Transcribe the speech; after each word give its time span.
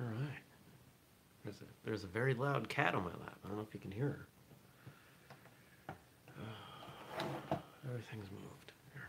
All 0.00 0.06
right. 0.06 0.42
There's 1.44 1.60
a, 1.60 1.64
there's 1.84 2.04
a 2.04 2.08
very 2.08 2.34
loud 2.34 2.68
cat 2.68 2.94
on 2.94 3.04
my 3.04 3.10
lap. 3.10 3.38
I 3.44 3.48
don't 3.48 3.56
know 3.56 3.64
if 3.66 3.74
you 3.74 3.80
can 3.80 3.90
hear 3.92 4.26
her. 5.88 5.94
Uh, 7.50 7.50
everything's 7.88 8.30
moved. 8.30 8.72
Here. 8.92 9.08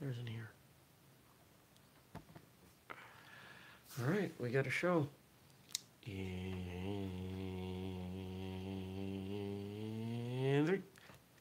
There's 0.00 0.18
an 0.18 0.28
ear. 0.28 0.50
All 3.98 4.04
right, 4.10 4.30
we 4.38 4.50
got 4.50 4.66
a 4.66 4.70
show. 4.70 5.08
Three, 6.04 6.20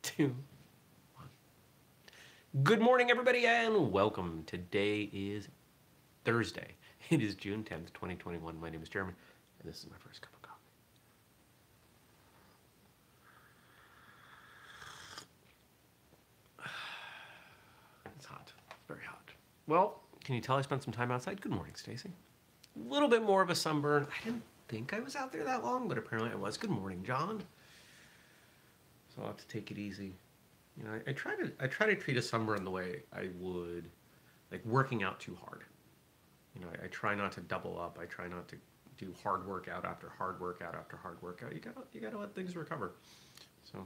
two, 0.01 0.33
one. 1.15 1.27
Good 2.63 2.79
morning, 2.79 3.11
everybody, 3.11 3.45
and 3.45 3.91
welcome. 3.91 4.43
Today 4.47 5.09
is 5.11 5.49
Thursday. 6.23 6.75
It 7.11 7.21
is 7.21 7.35
June 7.35 7.63
10th, 7.63 7.93
2021. 7.93 8.59
My 8.59 8.69
name 8.69 8.81
is 8.81 8.89
Jeremy, 8.89 9.13
and 9.59 9.69
this 9.71 9.79
is 9.79 9.89
my 9.89 9.97
first 9.99 10.21
cup 10.21 10.31
of 10.33 10.41
coffee. 10.41 10.59
It's 18.15 18.25
hot. 18.25 18.51
It's 18.71 18.87
very 18.87 19.03
hot. 19.05 19.29
Well, 19.67 20.01
can 20.23 20.33
you 20.35 20.41
tell 20.41 20.55
I 20.55 20.61
spent 20.61 20.81
some 20.83 20.93
time 20.93 21.11
outside? 21.11 21.41
Good 21.41 21.51
morning, 21.51 21.75
Stacy. 21.75 22.11
A 22.75 22.91
little 22.91 23.07
bit 23.07 23.21
more 23.21 23.43
of 23.43 23.51
a 23.51 23.55
sunburn. 23.55 24.07
I 24.09 24.25
didn't 24.25 24.43
think 24.67 24.93
I 24.93 24.99
was 24.99 25.15
out 25.15 25.31
there 25.31 25.43
that 25.43 25.63
long, 25.63 25.87
but 25.87 25.99
apparently 25.99 26.31
I 26.31 26.35
was. 26.35 26.57
Good 26.57 26.71
morning, 26.71 27.03
John. 27.05 27.43
So 29.13 29.21
I'll 29.21 29.27
have 29.27 29.37
to 29.37 29.47
take 29.47 29.69
it 29.69 29.77
easy. 29.77 30.13
You 30.75 30.85
know, 30.85 30.89
I, 30.91 31.11
I 31.11 31.13
try 31.13 31.35
to 31.35 31.51
I 31.59 31.67
try 31.67 31.85
to 31.87 31.95
treat 31.95 32.17
a 32.17 32.21
sunburn 32.21 32.63
the 32.63 32.71
way 32.71 33.03
I 33.13 33.29
would 33.39 33.89
like 34.51 34.65
working 34.65 35.03
out 35.03 35.19
too 35.19 35.37
hard. 35.45 35.65
You 36.55 36.61
know, 36.61 36.67
I, 36.81 36.85
I 36.85 36.87
try 36.87 37.15
not 37.15 37.31
to 37.33 37.41
double 37.41 37.79
up. 37.79 37.99
I 38.01 38.05
try 38.05 38.27
not 38.27 38.47
to 38.49 38.55
do 38.97 39.13
hard 39.21 39.45
workout 39.45 39.85
after 39.85 40.09
hard 40.17 40.39
workout 40.39 40.75
after 40.75 40.97
hard 40.97 41.21
workout. 41.21 41.53
You 41.53 41.59
gotta 41.59 41.81
you 41.93 42.01
gotta 42.01 42.17
let 42.17 42.33
things 42.33 42.55
recover. 42.55 42.93
So 43.71 43.85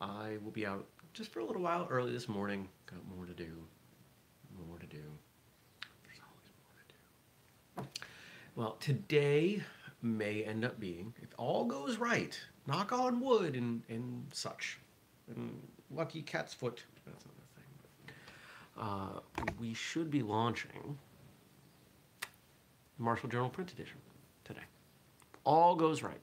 I 0.00 0.36
will 0.42 0.52
be 0.52 0.66
out 0.66 0.86
just 1.12 1.32
for 1.32 1.40
a 1.40 1.44
little 1.44 1.62
while 1.62 1.86
early 1.90 2.12
this 2.12 2.28
morning. 2.28 2.68
Got 2.86 3.00
more 3.16 3.26
to 3.26 3.32
do. 3.32 3.50
More 4.68 4.78
to 4.78 4.86
do. 4.86 5.02
There's 6.04 6.20
always 6.20 6.52
more 6.62 6.82
to 6.86 7.82
do. 7.82 8.02
Well, 8.54 8.76
today 8.80 9.62
may 10.02 10.44
end 10.44 10.64
up 10.64 10.78
being, 10.78 11.14
if 11.22 11.30
all 11.38 11.64
goes 11.64 11.96
right, 11.96 12.38
knock 12.66 12.92
on 12.92 13.20
wood 13.20 13.56
and, 13.56 13.82
and 13.88 14.26
such, 14.32 14.78
and 15.34 15.60
lucky 15.90 16.22
cat's 16.22 16.54
foot. 16.54 16.84
That's 17.06 17.24
another 17.24 17.46
thing. 17.56 18.14
Uh, 18.78 19.52
we 19.58 19.74
should 19.74 20.10
be 20.10 20.22
launching 20.22 20.98
Martial 23.04 23.28
Journal 23.28 23.50
print 23.50 23.72
edition 23.72 23.98
today. 24.44 24.64
All 25.44 25.76
goes 25.76 26.02
right. 26.02 26.20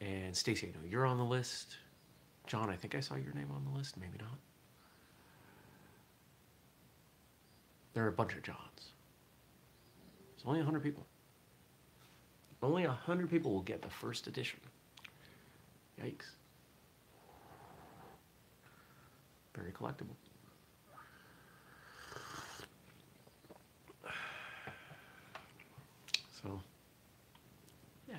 And 0.00 0.36
Stacy, 0.36 0.66
I 0.66 0.70
know 0.78 0.84
you're 0.88 1.06
on 1.06 1.16
the 1.16 1.24
list. 1.24 1.76
John, 2.46 2.68
I 2.68 2.76
think 2.76 2.94
I 2.94 3.00
saw 3.00 3.14
your 3.14 3.32
name 3.32 3.50
on 3.54 3.64
the 3.64 3.78
list. 3.78 3.96
Maybe 3.96 4.18
not. 4.18 4.36
There 7.94 8.04
are 8.04 8.08
a 8.08 8.12
bunch 8.12 8.34
of 8.34 8.42
Johns. 8.42 8.92
It's 10.34 10.44
only 10.44 10.58
100 10.58 10.82
people. 10.82 11.06
Only 12.62 12.86
100 12.86 13.30
people 13.30 13.52
will 13.52 13.62
get 13.62 13.82
the 13.82 13.90
first 13.90 14.26
edition. 14.26 14.58
Yikes. 16.02 16.30
Very 19.54 19.70
collectible. 19.70 20.16
So, 26.42 26.60
yeah. 28.08 28.16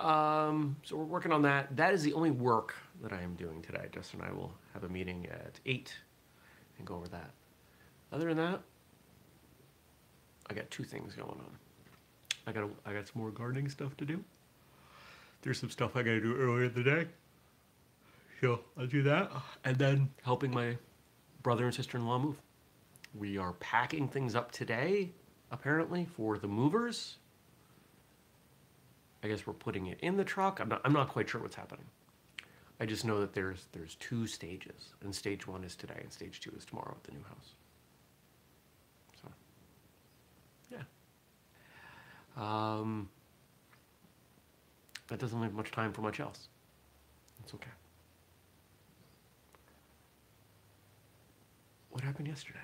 Um, 0.00 0.76
so 0.82 0.96
we're 0.96 1.04
working 1.04 1.30
on 1.30 1.42
that. 1.42 1.76
That 1.76 1.92
is 1.92 2.02
the 2.02 2.14
only 2.14 2.30
work 2.30 2.74
that 3.02 3.12
I 3.12 3.20
am 3.20 3.34
doing 3.34 3.60
today. 3.60 3.86
Justin 3.92 4.20
and 4.20 4.30
I 4.30 4.32
will 4.32 4.52
have 4.72 4.84
a 4.84 4.88
meeting 4.88 5.26
at 5.30 5.60
8 5.66 5.94
and 6.78 6.86
go 6.86 6.94
over 6.96 7.08
that. 7.08 7.30
Other 8.10 8.28
than 8.28 8.38
that, 8.38 8.60
I 10.48 10.54
got 10.54 10.70
two 10.70 10.84
things 10.84 11.14
going 11.14 11.28
on. 11.28 11.58
I 12.46 12.52
got 12.52 12.68
I 12.86 12.92
got 12.92 13.06
some 13.06 13.20
more 13.20 13.30
gardening 13.30 13.68
stuff 13.68 13.96
to 13.98 14.04
do. 14.04 14.24
There's 15.42 15.60
some 15.60 15.70
stuff 15.70 15.94
I 15.94 16.02
got 16.02 16.12
to 16.12 16.20
do 16.20 16.34
earlier 16.34 16.64
in 16.64 16.74
the 16.74 16.82
day. 16.82 17.06
So 18.40 18.60
I'll 18.78 18.86
do 18.86 19.02
that, 19.02 19.30
and 19.64 19.76
then 19.76 20.10
helping 20.22 20.50
my 20.50 20.76
brother 21.42 21.66
and 21.66 21.74
sister-in-law 21.74 22.18
move. 22.18 22.36
We 23.14 23.36
are 23.36 23.52
packing 23.54 24.08
things 24.08 24.34
up 24.34 24.50
today, 24.50 25.10
apparently, 25.50 26.06
for 26.16 26.38
the 26.38 26.48
movers. 26.48 27.16
I 29.22 29.28
guess 29.28 29.46
we're 29.46 29.52
putting 29.52 29.86
it 29.86 29.98
in 30.00 30.16
the 30.16 30.24
truck. 30.24 30.60
I'm 30.60 30.68
not, 30.68 30.80
I'm 30.84 30.92
not 30.92 31.08
quite 31.08 31.28
sure 31.28 31.40
what's 31.40 31.56
happening. 31.56 31.84
I 32.80 32.86
just 32.86 33.04
know 33.04 33.20
that 33.20 33.34
there's 33.34 33.66
there's 33.72 33.96
two 33.96 34.26
stages, 34.26 34.94
and 35.02 35.14
stage 35.14 35.46
one 35.46 35.64
is 35.64 35.76
today, 35.76 36.00
and 36.02 36.10
stage 36.10 36.40
two 36.40 36.52
is 36.56 36.64
tomorrow 36.64 36.96
at 36.96 37.04
the 37.04 37.12
new 37.12 37.22
house. 37.28 37.54
So, 39.20 39.28
yeah. 40.72 40.82
Um, 42.38 43.10
that 45.08 45.18
doesn't 45.18 45.40
leave 45.40 45.52
much 45.52 45.70
time 45.72 45.92
for 45.92 46.00
much 46.00 46.20
else. 46.20 46.48
It's 47.44 47.52
okay. 47.52 47.70
What 51.90 52.02
happened 52.02 52.28
yesterday? 52.28 52.60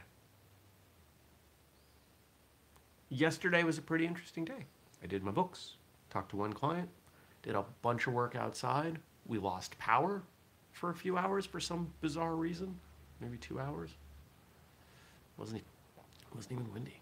Yesterday 3.11 3.65
was 3.65 3.77
a 3.77 3.83
pretty 3.83 4.06
interesting 4.06 4.45
day. 4.45 4.65
I 5.03 5.06
did 5.06 5.22
my 5.22 5.31
books, 5.31 5.76
talked 6.16 6.31
to 6.31 6.37
one 6.37 6.53
client, 6.54 6.88
did 7.43 7.54
a 7.54 7.65
bunch 7.82 8.06
of 8.06 8.15
work 8.15 8.34
outside. 8.34 8.99
We 9.27 9.38
lost 9.38 9.78
power 9.78 10.22
for 10.72 10.88
a 10.91 10.94
few 10.94 11.19
hours 11.19 11.44
for 11.44 11.60
some 11.60 11.93
bizarre 12.00 12.34
reason, 12.34 12.75
maybe 13.21 13.37
two 13.37 13.60
hours. 13.60 13.91
wasn't 15.37 15.60
e- 15.60 15.65
wasn't 16.34 16.53
even 16.53 16.72
windy. 16.72 16.99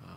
Uh, 0.00 0.12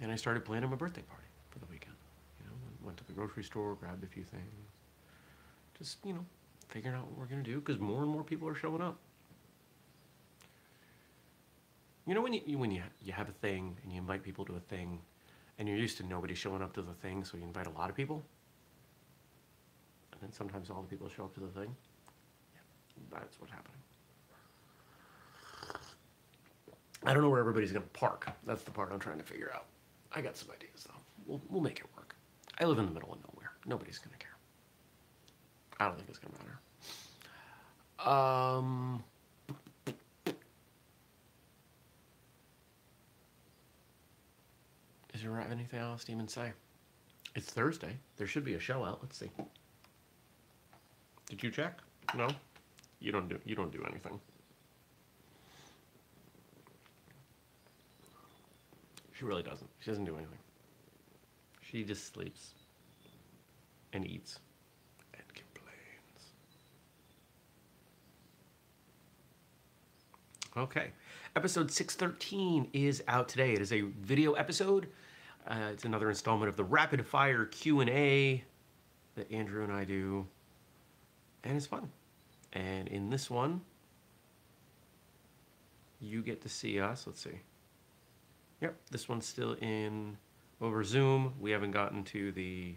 and 0.00 0.12
I 0.12 0.16
started 0.16 0.44
planning 0.44 0.70
my 0.70 0.76
birthday 0.76 1.02
party 1.02 1.26
for 1.50 1.58
the 1.58 1.66
weekend. 1.66 1.96
You 2.40 2.46
know, 2.46 2.56
went 2.84 2.96
to 2.98 3.04
the 3.04 3.12
grocery 3.12 3.42
store, 3.42 3.74
grabbed 3.74 4.04
a 4.04 4.06
few 4.06 4.22
things. 4.22 4.44
Just, 5.78 5.98
you 6.04 6.12
know, 6.12 6.24
figuring 6.68 6.96
out 6.96 7.06
what 7.08 7.18
we're 7.18 7.36
to 7.42 7.50
do 7.50 7.58
because 7.58 7.80
more 7.80 8.02
and 8.02 8.10
more 8.10 8.22
people 8.22 8.48
are 8.48 8.54
showing 8.54 8.80
up. 8.80 8.96
You 12.06 12.14
know, 12.14 12.22
when 12.22 12.34
you- 12.34 12.58
when 12.58 12.70
you, 12.70 12.82
you 13.02 13.12
have 13.12 13.28
a 13.28 13.32
thing 13.32 13.76
and 13.82 13.92
you 13.92 13.98
invite 13.98 14.22
people 14.22 14.44
to 14.44 14.54
a 14.54 14.60
thing 14.60 15.00
and 15.58 15.68
you're 15.68 15.76
used 15.76 15.96
to 15.98 16.06
nobody 16.06 16.34
showing 16.34 16.62
up 16.62 16.72
to 16.74 16.82
the 16.82 16.92
thing, 16.94 17.24
so 17.24 17.36
you 17.36 17.44
invite 17.44 17.66
a 17.66 17.70
lot 17.70 17.90
of 17.90 17.96
people. 17.96 18.22
And 20.12 20.20
then 20.20 20.32
sometimes 20.32 20.70
all 20.70 20.82
the 20.82 20.88
people 20.88 21.08
show 21.08 21.24
up 21.24 21.34
to 21.34 21.40
the 21.40 21.48
thing. 21.48 21.74
That's 23.10 23.40
what's 23.40 23.52
happening. 23.52 23.78
I 27.06 27.12
don't 27.12 27.22
know 27.22 27.28
where 27.28 27.40
everybody's 27.40 27.72
going 27.72 27.82
to 27.82 27.88
park. 27.90 28.30
That's 28.46 28.62
the 28.62 28.70
part 28.70 28.90
I'm 28.92 28.98
trying 28.98 29.18
to 29.18 29.24
figure 29.24 29.50
out. 29.54 29.66
I 30.12 30.20
got 30.20 30.36
some 30.36 30.48
ideas 30.50 30.86
though. 30.86 31.00
We'll, 31.26 31.40
we'll 31.50 31.60
make 31.60 31.78
it 31.78 31.86
work. 31.96 32.16
I 32.58 32.64
live 32.64 32.78
in 32.78 32.86
the 32.86 32.92
middle 32.92 33.12
of 33.12 33.18
nowhere. 33.32 33.52
Nobody's 33.66 33.98
going 33.98 34.12
to 34.12 34.18
care. 34.18 34.36
I 35.80 35.86
don't 35.86 35.96
think 35.96 36.08
it's 36.08 36.18
going 36.18 36.32
to 36.32 36.38
matter. 36.38 36.58
Um, 38.08 39.04
is 45.32 45.40
have 45.40 45.52
anything 45.52 45.80
else 45.80 46.04
to 46.04 46.12
even 46.12 46.28
say? 46.28 46.52
It's 47.34 47.50
Thursday. 47.50 47.96
There 48.16 48.26
should 48.26 48.44
be 48.44 48.54
a 48.54 48.60
show 48.60 48.84
out. 48.84 48.98
Let's 49.02 49.18
see. 49.18 49.30
Did 51.28 51.42
you 51.42 51.50
check? 51.50 51.78
No. 52.14 52.28
You 53.00 53.12
don't 53.12 53.28
do. 53.28 53.38
You 53.44 53.54
don't 53.54 53.72
do 53.72 53.84
anything. 53.88 54.20
She 59.12 59.24
really 59.24 59.42
doesn't. 59.42 59.68
She 59.80 59.90
doesn't 59.90 60.04
do 60.04 60.16
anything. 60.16 60.38
She 61.60 61.84
just 61.84 62.12
sleeps 62.12 62.54
and 63.92 64.06
eats 64.06 64.38
and 65.14 65.22
complains. 65.34 66.32
Okay. 70.56 70.90
Episode 71.36 71.70
613 71.70 72.68
is 72.72 73.02
out 73.08 73.28
today. 73.28 73.54
It 73.54 73.60
is 73.60 73.72
a 73.72 73.82
video 73.82 74.34
episode. 74.34 74.88
Uh, 75.46 75.70
it's 75.72 75.84
another 75.84 76.08
installment 76.08 76.48
of 76.48 76.56
the 76.56 76.64
rapid 76.64 77.06
fire 77.06 77.44
Q&A 77.44 78.42
that 79.14 79.30
Andrew 79.30 79.62
and 79.62 79.72
I 79.72 79.84
do. 79.84 80.26
And 81.44 81.56
it's 81.56 81.66
fun. 81.66 81.90
And 82.52 82.88
in 82.88 83.10
this 83.10 83.28
one, 83.28 83.60
you 86.00 86.22
get 86.22 86.40
to 86.42 86.48
see 86.48 86.80
us. 86.80 87.06
Let's 87.06 87.22
see. 87.22 87.40
Yep, 88.60 88.76
this 88.90 89.08
one's 89.08 89.26
still 89.26 89.52
in 89.60 90.16
over 90.60 90.82
Zoom. 90.84 91.34
We 91.40 91.50
haven't 91.50 91.72
gotten 91.72 92.04
to 92.04 92.32
the 92.32 92.74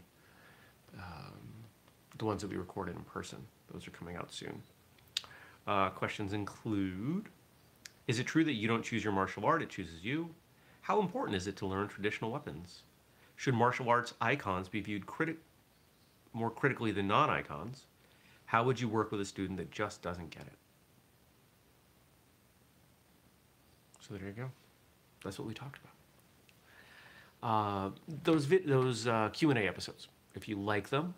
um, 0.98 1.40
the 2.18 2.26
ones 2.26 2.42
that 2.42 2.50
we 2.50 2.58
recorded 2.58 2.96
in 2.96 3.04
person. 3.04 3.40
Those 3.72 3.88
are 3.88 3.92
coming 3.92 4.16
out 4.16 4.34
soon. 4.34 4.62
Uh, 5.68 5.90
questions 5.90 6.34
include 6.34 7.30
Is 8.08 8.20
it 8.20 8.26
true 8.26 8.44
that 8.44 8.54
you 8.54 8.68
don't 8.68 8.84
choose 8.84 9.04
your 9.04 9.14
martial 9.14 9.46
art, 9.46 9.62
it 9.62 9.70
chooses 9.70 10.04
you? 10.04 10.30
How 10.88 11.02
important 11.02 11.36
is 11.36 11.48
it 11.48 11.58
to 11.58 11.66
learn 11.66 11.90
traditional 11.90 12.32
weapons? 12.32 12.84
Should 13.36 13.56
martial 13.56 13.90
arts 13.90 14.14
icons 14.22 14.70
be 14.70 14.80
viewed 14.80 15.06
criti- 15.06 15.36
more 16.32 16.50
critically 16.50 16.94
than 16.94 17.10
non 17.10 17.30
icons? 17.30 17.88
How 18.46 18.64
would 18.64 18.80
you 18.80 18.88
work 18.88 19.12
with 19.12 19.20
a 19.20 19.26
student 19.26 19.58
that 19.58 19.70
just 19.70 20.02
doesn't 20.02 20.30
get 20.30 20.44
it? 20.44 20.58
So 24.00 24.14
there 24.14 24.28
you 24.28 24.32
go. 24.32 24.50
That's 25.26 25.38
what 25.38 25.46
we 25.46 25.54
talked 25.54 25.78
about. 27.42 27.50
Uh, 27.50 27.90
those 28.24 28.48
those 28.48 29.08
uh, 29.08 29.28
Q 29.34 29.50
and 29.50 29.60
A 29.60 29.68
episodes, 29.68 30.08
if 30.36 30.48
you 30.48 30.56
like 30.56 30.88
them, 30.88 31.14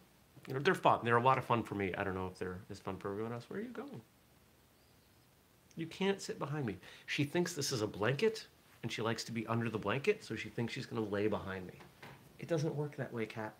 you 0.47 0.55
know 0.55 0.61
they're 0.61 0.73
fun. 0.73 1.01
They're 1.03 1.17
a 1.17 1.21
lot 1.21 1.37
of 1.37 1.45
fun 1.45 1.61
for 1.61 1.75
me. 1.75 1.93
I 1.95 2.03
don't 2.03 2.15
know 2.15 2.25
if 2.25 2.39
they're 2.39 2.57
as 2.71 2.79
fun 2.79 2.97
for 2.97 3.11
everyone 3.11 3.33
else. 3.33 3.45
Where 3.47 3.59
are 3.59 3.63
you 3.63 3.69
going? 3.69 4.01
You 5.75 5.85
can't 5.85 6.19
sit 6.19 6.39
behind 6.39 6.65
me. 6.65 6.77
She 7.05 7.23
thinks 7.23 7.53
this 7.53 7.71
is 7.71 7.83
a 7.83 7.87
blanket, 7.87 8.47
and 8.83 8.91
she 8.91 9.01
likes 9.01 9.23
to 9.25 9.31
be 9.31 9.45
under 9.47 9.69
the 9.69 9.77
blanket, 9.77 10.23
so 10.23 10.35
she 10.35 10.49
thinks 10.49 10.73
she's 10.73 10.85
going 10.85 11.03
to 11.03 11.09
lay 11.09 11.27
behind 11.27 11.67
me. 11.67 11.73
It 12.39 12.47
doesn't 12.47 12.73
work 12.75 12.95
that 12.97 13.13
way, 13.13 13.25
Cat. 13.25 13.53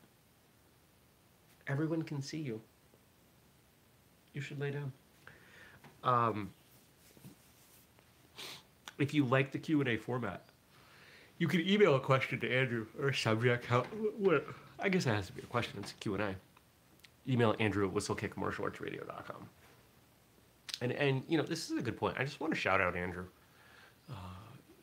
Everyone 1.68 2.01
can 2.01 2.21
see 2.21 2.39
you. 2.39 2.62
You 4.33 4.42
should 4.42 4.60
lay 4.60 4.71
down. 4.71 4.92
Um, 6.04 6.51
if 8.98 9.13
you 9.13 9.25
like 9.25 9.51
the 9.51 9.60
Q&A 9.60 9.98
format, 9.98 10.45
you 11.38 11.48
can 11.48 11.62
email 11.62 11.95
a 11.95 12.00
question 12.00 12.39
to 12.39 12.54
Andrew 12.54 12.86
or 13.00 13.10
a 13.10 13.16
subject. 13.16 13.66
How, 13.66 13.83
what, 14.18 14.45
I 14.80 14.89
guess 14.89 15.06
it 15.06 15.10
has 15.10 15.27
to 15.27 15.33
be 15.33 15.42
a 15.42 15.45
question. 15.45 15.80
It's 15.80 15.92
a 15.92 15.95
Q&A. 15.95 16.36
Email 17.27 17.56
Andrew 17.60 17.88
at 17.88 17.94
whistlekickmartialartsradio.com. 17.94 19.50
And, 20.81 20.92
and, 20.94 21.24
you 21.27 21.38
know, 21.38 21.44
this 21.44 21.69
is 21.69 21.77
a 21.77 21.81
good 21.81 21.98
point. 21.98 22.16
I 22.18 22.24
just 22.24 22.39
want 22.39 22.54
to 22.54 22.60
shout 22.60 22.81
out 22.81 22.95
Andrew. 22.95 23.25
Uh, 24.10 24.13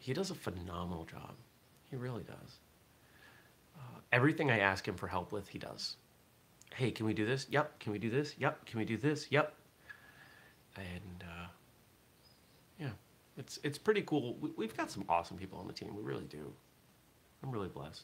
he 0.06 0.14
does 0.14 0.30
a 0.30 0.34
phenomenal 0.34 1.04
job. 1.04 1.34
He 1.90 1.96
really 1.96 2.22
does. 2.22 2.58
Uh, 3.76 3.98
everything 4.12 4.50
I 4.50 4.60
ask 4.60 4.86
him 4.86 4.94
for 4.96 5.08
help 5.08 5.32
with, 5.32 5.48
he 5.48 5.58
does. 5.58 5.96
Hey, 6.74 6.90
can 6.90 7.06
we 7.06 7.14
do 7.14 7.24
this? 7.26 7.46
Yep. 7.50 7.78
Can 7.80 7.92
we 7.92 7.98
do 7.98 8.10
this? 8.10 8.34
Yep. 8.38 8.66
Can 8.66 8.78
we 8.78 8.84
do 8.84 8.96
this? 8.96 9.26
Yep. 9.30 9.54
And 10.76 11.22
uh, 11.22 11.46
yeah, 12.78 12.90
it's 13.38 13.58
it's 13.64 13.78
pretty 13.78 14.02
cool. 14.02 14.36
We, 14.40 14.50
we've 14.56 14.76
got 14.76 14.90
some 14.90 15.04
awesome 15.08 15.36
people 15.38 15.58
on 15.58 15.66
the 15.66 15.72
team. 15.72 15.96
We 15.96 16.02
really 16.02 16.24
do. 16.24 16.52
I'm 17.42 17.50
really 17.50 17.68
blessed. 17.68 18.02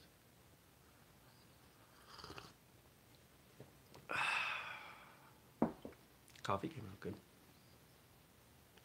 Coffee 6.43 6.69
came 6.69 6.85
out 6.91 6.99
good. 7.01 7.15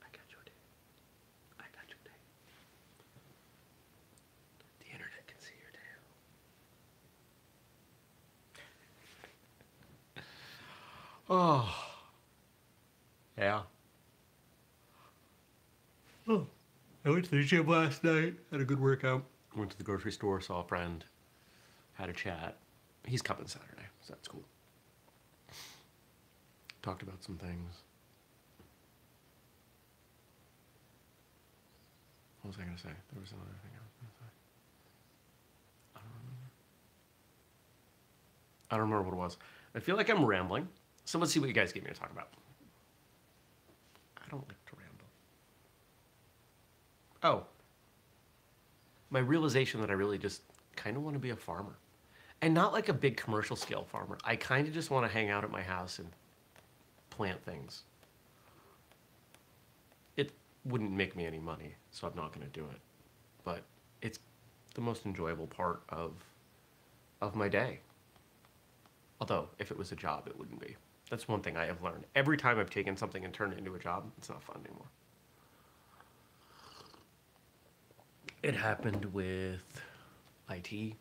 I 0.02 0.06
got 0.12 0.30
your 0.30 0.42
day. 0.46 0.52
I 1.60 1.64
got 1.74 1.88
your 1.88 1.98
day. 2.04 2.12
The 4.80 4.86
internet 4.92 5.28
can 5.28 5.40
see 5.40 5.54
your 5.62 5.72
day. 5.72 5.80
Oh. 11.30 11.86
Yeah. 13.38 13.62
Oh. 16.28 16.48
I 17.06 17.10
went 17.10 17.26
to 17.26 17.32
the 17.32 17.44
gym 17.44 17.68
last 17.68 18.04
night, 18.04 18.36
had 18.52 18.62
a 18.62 18.66
good 18.66 18.80
workout. 18.80 19.24
Went 19.56 19.72
to 19.72 19.78
the 19.78 19.84
grocery 19.84 20.12
store, 20.12 20.40
saw 20.40 20.62
a 20.62 20.64
friend, 20.64 21.04
had 21.94 22.10
a 22.10 22.14
chat. 22.14 22.58
He's 23.06 23.22
coming 23.22 23.48
Saturday, 23.48 23.88
so 24.02 24.14
that's 24.14 24.28
cool. 24.28 24.44
Talked 26.82 27.02
about 27.02 27.24
some 27.24 27.38
things. 27.38 27.76
What 32.42 32.56
was 32.56 32.58
I 32.58 32.72
to 32.74 32.82
say? 32.82 32.90
There 33.12 33.22
was 33.22 33.32
another 33.32 33.58
thing 33.64 33.72
I 33.74 33.84
was 33.84 33.94
to 34.00 34.06
say. 34.20 34.30
I 35.96 36.00
don't 36.00 36.12
remember. 36.20 36.50
I 38.70 38.76
don't 38.76 38.90
remember 38.90 39.04
what 39.10 39.14
it 39.14 39.24
was. 39.24 39.38
I 39.76 39.80
feel 39.80 39.96
like 39.98 40.10
I'm 40.10 40.24
rambling. 40.24 40.68
So 41.08 41.18
let's 41.18 41.32
see 41.32 41.40
what 41.40 41.48
you 41.48 41.54
guys 41.56 41.72
gave 41.72 41.84
me 41.86 41.90
to 41.90 41.98
talk 41.98 42.12
about. 42.12 42.28
I 44.18 44.30
don't 44.30 44.46
like 44.46 44.66
to 44.66 44.74
ramble. 44.76 45.06
Oh. 47.24 47.46
My 49.10 49.20
realization 49.20 49.80
that 49.80 49.90
I 49.90 49.94
really 49.94 50.18
just 50.18 50.42
kind 50.76 50.98
of 50.98 51.04
want 51.04 51.16
to 51.16 51.20
be 51.20 51.30
a 51.30 51.36
farmer. 51.36 51.78
And 52.42 52.54
not 52.54 52.74
like 52.74 52.90
a 52.90 52.94
big 52.94 53.16
commercial 53.16 53.56
scale 53.56 53.86
farmer. 53.90 54.18
I 54.26 54.36
kind 54.36 54.68
of 54.68 54.74
just 54.74 54.92
want 54.92 55.08
to 55.08 55.12
hang 55.12 55.30
out 55.30 55.46
at 55.46 55.50
my 55.50 55.62
house 55.62 56.00
and 56.00 56.10
plant 57.10 57.42
things. 57.42 57.84
It 60.18 60.34
wouldn't 60.66 60.92
make 60.92 61.16
me 61.16 61.26
any 61.26 61.40
money, 61.40 61.76
so 61.90 62.06
I'm 62.08 62.18
not 62.18 62.34
going 62.34 62.46
to 62.46 62.52
do 62.52 62.66
it. 62.66 62.82
But 63.46 63.62
it's 64.02 64.20
the 64.76 64.82
most 64.82 65.06
enjoyable 65.06 65.48
part 65.48 65.84
of 65.88 66.12
of 67.22 67.34
my 67.34 67.48
day. 67.48 67.80
Although, 69.22 69.48
if 69.58 69.72
it 69.72 69.78
was 69.78 69.94
a 69.94 69.96
job, 69.96 70.28
it 70.28 70.38
wouldn't 70.38 70.60
be. 70.60 70.76
That's 71.10 71.28
one 71.28 71.42
thing 71.42 71.56
I 71.56 71.66
have 71.66 71.82
learned. 71.82 72.06
Every 72.16 72.38
time 72.38 72.60
I've 72.60 72.70
taken 72.70 72.98
something 72.98 73.24
and 73.24 73.34
turned 73.34 73.54
it 73.54 73.60
into 73.60 73.74
a 73.76 73.80
job, 73.80 74.12
it's 74.18 74.30
not 74.30 74.44
fun 74.44 74.58
anymore. 74.66 74.88
It 78.44 78.56
happened 78.56 79.06
with 79.06 79.82
IT. 80.50 80.94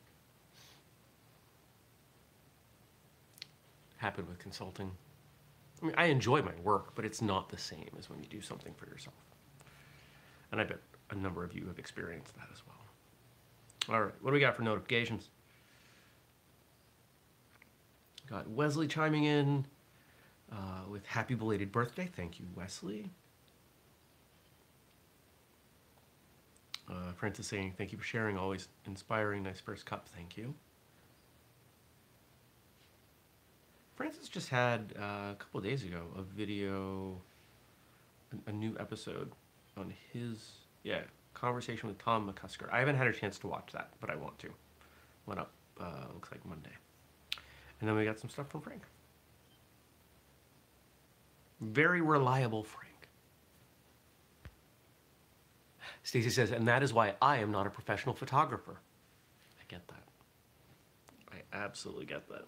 Happened 3.97 4.29
with 4.29 4.39
consulting. 4.39 4.91
I 5.83 5.87
mean, 5.87 5.95
I 5.99 6.07
enjoy 6.07 6.41
my 6.43 6.53
work, 6.63 6.95
but 6.95 7.05
it's 7.05 7.21
not 7.21 7.49
the 7.49 7.59
same 7.59 7.91
as 7.99 8.09
when 8.09 8.21
you 8.21 8.29
do 8.29 8.41
something 8.41 8.75
for 8.75 8.87
yourself. 8.87 9.17
And 10.53 10.61
I 10.61 10.65
bet 10.65 10.79
a 11.11 11.15
number 11.15 11.45
of 11.45 11.53
you 11.53 11.67
have 11.67 11.79
experienced 11.79 12.35
that 12.37 12.49
as 12.53 12.63
well. 12.67 13.95
All 13.97 14.05
right, 14.05 14.15
what 14.21 14.31
do 14.31 14.35
we 14.35 14.41
got 14.41 14.57
for 14.57 14.63
notifications? 14.63 15.29
Got 18.29 18.49
Wesley 18.49 18.89
chiming 18.89 19.25
in 19.25 19.67
uh, 20.53 20.89
with 20.89 21.05
happy 21.07 21.35
belated 21.35 21.73
birthday. 21.73 22.09
Thank 22.15 22.39
you, 22.39 22.47
Wesley. 22.55 23.11
Uh, 26.89 27.13
Francis 27.17 27.47
saying, 27.49 27.75
thank 27.77 27.91
you 27.91 27.99
for 27.99 28.05
sharing, 28.05 28.39
always 28.39 28.69
inspiring. 28.87 29.43
Nice 29.43 29.61
first 29.61 29.87
cup, 29.87 30.09
thank 30.15 30.37
you. 30.37 30.55
Francis 33.97 34.29
just 34.29 34.51
had 34.51 34.95
uh, 34.99 35.33
a 35.33 35.37
couple 35.39 35.61
days 35.61 35.83
ago 35.83 36.03
a 36.17 36.23
video, 36.23 37.21
a, 38.33 38.51
a 38.51 38.53
new 38.53 38.77
episode 38.79 39.33
on 39.77 39.93
his, 40.13 40.53
yeah, 40.85 41.01
conversation 41.35 41.89
with 41.89 41.99
Tom 41.99 42.31
McCusker. 42.31 42.73
I 42.73 42.79
haven't 42.79 42.97
had 42.97 43.09
a 43.09 43.13
chance 43.13 43.39
to 43.41 43.47
watch 43.47 43.71
that, 43.73 43.91
but 44.01 44.11
I 44.11 44.17
want 44.17 44.39
to. 44.41 44.49
Went 45.27 45.41
up, 45.41 45.51
uh, 45.81 46.05
looks 46.15 46.31
like 46.31 46.45
Monday. 46.47 46.71
And 47.81 47.89
then 47.89 47.97
we 47.97 48.05
got 48.05 48.19
some 48.19 48.31
stuff 48.31 48.49
from 48.49 48.61
Frank. 48.61 48.83
Very 51.61 52.01
reliable 52.01 52.63
Frank. 52.63 52.87
Stacy 56.03 56.31
says, 56.31 56.53
and 56.53 56.69
that 56.69 56.83
is 56.83 56.93
why 56.93 57.15
I 57.21 57.39
am 57.39 57.51
not 57.51 57.67
a 57.67 57.71
professional 57.71 58.15
photographer. 58.15 58.77
I 59.59 59.65
get 59.69 59.87
that. 59.89 60.05
I 61.33 61.57
absolutely 61.57 62.05
get 62.05 62.29
that. 62.29 62.45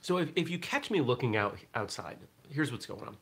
So 0.00 0.18
if, 0.18 0.30
if 0.34 0.50
you 0.50 0.58
catch 0.58 0.90
me 0.90 1.00
looking 1.00 1.36
out 1.36 1.56
outside, 1.76 2.18
here's 2.50 2.72
what's 2.72 2.86
going 2.86 3.06
on. 3.06 3.16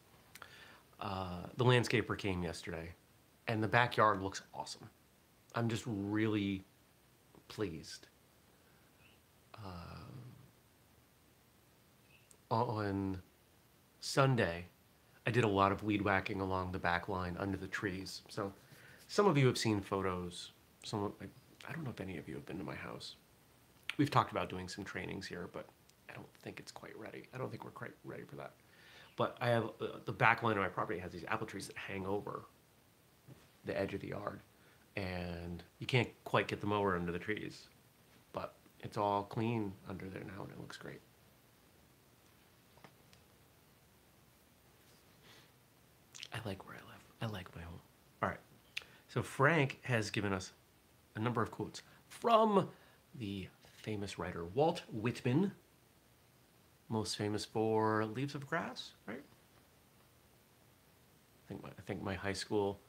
Uh, 0.99 1.47
the 1.59 1.65
landscaper 1.65 2.17
came 2.17 2.43
yesterday, 2.43 2.93
and 3.47 3.62
the 3.62 3.69
backyard 3.69 4.23
looks 4.23 4.41
awesome. 4.55 4.89
I'm 5.54 5.69
just 5.69 5.85
really 5.87 6.62
pleased. 7.49 8.07
Uh, 9.54 10.00
on 12.50 13.21
Sunday, 14.00 14.66
I 15.26 15.30
did 15.30 15.45
a 15.45 15.49
lot 15.49 15.73
of 15.73 15.83
weed 15.83 16.02
whacking 16.02 16.40
along 16.40 16.73
the 16.73 16.78
back 16.78 17.09
line 17.09 17.37
under 17.38 17.57
the 17.57 17.66
trees. 17.66 18.23
So 18.28 18.52
some 19.09 19.26
of 19.26 19.37
you 19.37 19.47
have 19.47 19.59
seen 19.59 19.80
photos. 19.80 20.52
Some 20.85 21.04
of, 21.04 21.12
I 21.69 21.73
don't 21.73 21.85
know 21.85 21.90
if 21.90 22.00
any 22.00 22.16
of 22.16 22.28
you 22.28 22.35
have 22.35 22.47
been 22.47 22.59
to 22.59 22.64
my 22.64 22.75
house. 22.75 23.16
We've 23.99 24.11
talked 24.11 24.33
about 24.33 24.49
doing 24.49 24.69
some 24.69 24.85
trainings 24.85 25.26
here, 25.26 25.49
but 25.52 25.66
I 26.09 26.14
don't 26.14 26.26
think 26.42 26.59
it's 26.59 26.73
quite 26.73 26.99
ready. 26.99 27.25
I 27.35 27.38
don't 27.38 27.50
think 27.50 27.64
we're 27.64 27.71
quite 27.71 27.92
ready 28.04 28.23
for 28.23 28.37
that. 28.37 28.52
But 29.16 29.37
I 29.40 29.49
have 29.49 29.64
uh, 29.80 29.99
the 30.07 30.12
back 30.12 30.42
line 30.42 30.57
of 30.57 30.62
my 30.62 30.69
property 30.69 30.99
has 30.99 31.12
these 31.12 31.25
apple 31.28 31.47
trees 31.47 31.66
that 31.66 31.76
hang 31.76 32.07
over 32.07 32.47
the 33.66 33.78
edge 33.78 33.92
of 33.92 34.00
the 34.00 34.09
yard, 34.09 34.40
and 35.00 35.62
you 35.78 35.87
can't 35.87 36.09
quite 36.25 36.49
get 36.49 36.61
the 36.61 36.66
mower 36.66 36.95
under 36.95 37.12
the 37.12 37.19
trees, 37.19 37.69
but 38.33 38.54
it's 38.80 38.97
all 38.97 39.25
clean 39.25 39.73
under 39.88 40.07
there 40.09 40.25
now, 40.25 40.42
and 40.42 40.52
it 40.52 40.61
looks 40.61 40.76
great. 40.76 41.00
I 46.33 46.38
like 46.47 46.66
where 46.66 46.76
I 46.76 46.80
live. 46.80 47.04
I 47.23 47.35
like 47.35 47.54
my 47.57 47.62
home. 47.62 47.80
All 48.23 48.28
right. 48.28 48.38
So 49.09 49.23
Frank 49.23 49.78
has 49.83 50.11
given 50.11 50.33
us 50.33 50.52
a 51.16 51.21
number 51.21 51.42
of 51.42 51.50
quotes 51.50 51.83
from 52.09 52.69
the 53.19 53.49
famous 53.64 54.19
writer 54.19 54.45
Walt 54.45 54.83
Whitman, 54.92 55.52
most 56.88 57.16
famous 57.16 57.45
for 57.45 58.04
Leaves 58.04 58.35
of 58.35 58.47
Grass, 58.47 58.90
right? 59.07 59.23
I 61.45 61.49
think 61.49 61.62
my, 61.62 61.71
I 61.71 61.83
think 61.87 62.02
my 62.02 62.14
high 62.14 62.35
school 62.35 62.80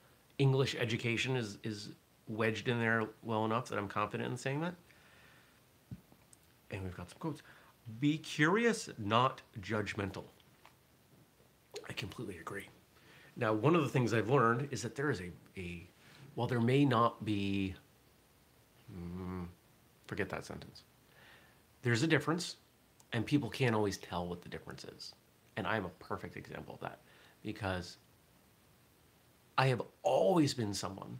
English 0.41 0.75
education 0.79 1.35
is 1.37 1.59
is 1.63 1.89
wedged 2.27 2.67
in 2.67 2.79
there 2.79 3.03
well 3.21 3.45
enough 3.45 3.69
that 3.69 3.77
I'm 3.77 3.87
confident 3.87 4.31
in 4.31 4.37
saying 4.37 4.61
that. 4.61 4.73
And 6.71 6.83
we've 6.83 6.97
got 6.97 7.09
some 7.09 7.19
quotes. 7.19 7.41
Be 7.99 8.17
curious, 8.17 8.89
not 8.97 9.41
judgmental. 9.59 10.23
I 11.87 11.93
completely 11.93 12.37
agree. 12.37 12.69
Now, 13.35 13.53
one 13.53 13.75
of 13.75 13.83
the 13.83 13.89
things 13.89 14.13
I've 14.13 14.29
learned 14.29 14.69
is 14.71 14.81
that 14.81 14.95
there 14.95 15.11
is 15.11 15.21
a, 15.21 15.31
a 15.57 15.87
while 16.35 16.47
there 16.47 16.61
may 16.61 16.85
not 16.85 17.23
be, 17.23 17.75
mm, 18.91 19.45
forget 20.07 20.29
that 20.29 20.45
sentence, 20.45 20.83
there's 21.81 22.03
a 22.03 22.07
difference, 22.07 22.57
and 23.13 23.25
people 23.25 23.49
can't 23.49 23.75
always 23.75 23.97
tell 23.97 24.27
what 24.27 24.41
the 24.41 24.49
difference 24.49 24.85
is. 24.85 25.13
And 25.57 25.67
I'm 25.67 25.85
a 25.85 25.89
perfect 25.99 26.37
example 26.37 26.75
of 26.75 26.81
that 26.81 26.99
because 27.43 27.97
I 29.61 29.67
have 29.67 29.83
always 30.01 30.55
been 30.55 30.73
someone, 30.73 31.19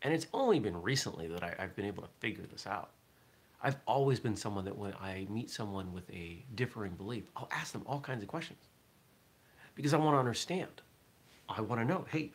and 0.00 0.14
it's 0.14 0.26
only 0.32 0.58
been 0.58 0.80
recently 0.80 1.28
that 1.28 1.42
I, 1.42 1.54
I've 1.58 1.76
been 1.76 1.84
able 1.84 2.02
to 2.02 2.08
figure 2.18 2.44
this 2.50 2.66
out. 2.66 2.92
I've 3.62 3.76
always 3.86 4.18
been 4.18 4.36
someone 4.36 4.64
that 4.64 4.78
when 4.78 4.94
I 4.94 5.26
meet 5.28 5.50
someone 5.50 5.92
with 5.92 6.10
a 6.10 6.42
differing 6.54 6.92
belief, 6.92 7.24
I'll 7.36 7.50
ask 7.52 7.74
them 7.74 7.82
all 7.84 8.00
kinds 8.00 8.22
of 8.22 8.28
questions 8.28 8.60
because 9.74 9.92
I 9.92 9.98
want 9.98 10.14
to 10.14 10.18
understand. 10.18 10.80
I 11.46 11.60
want 11.60 11.82
to 11.82 11.84
know, 11.84 12.06
hey, 12.10 12.30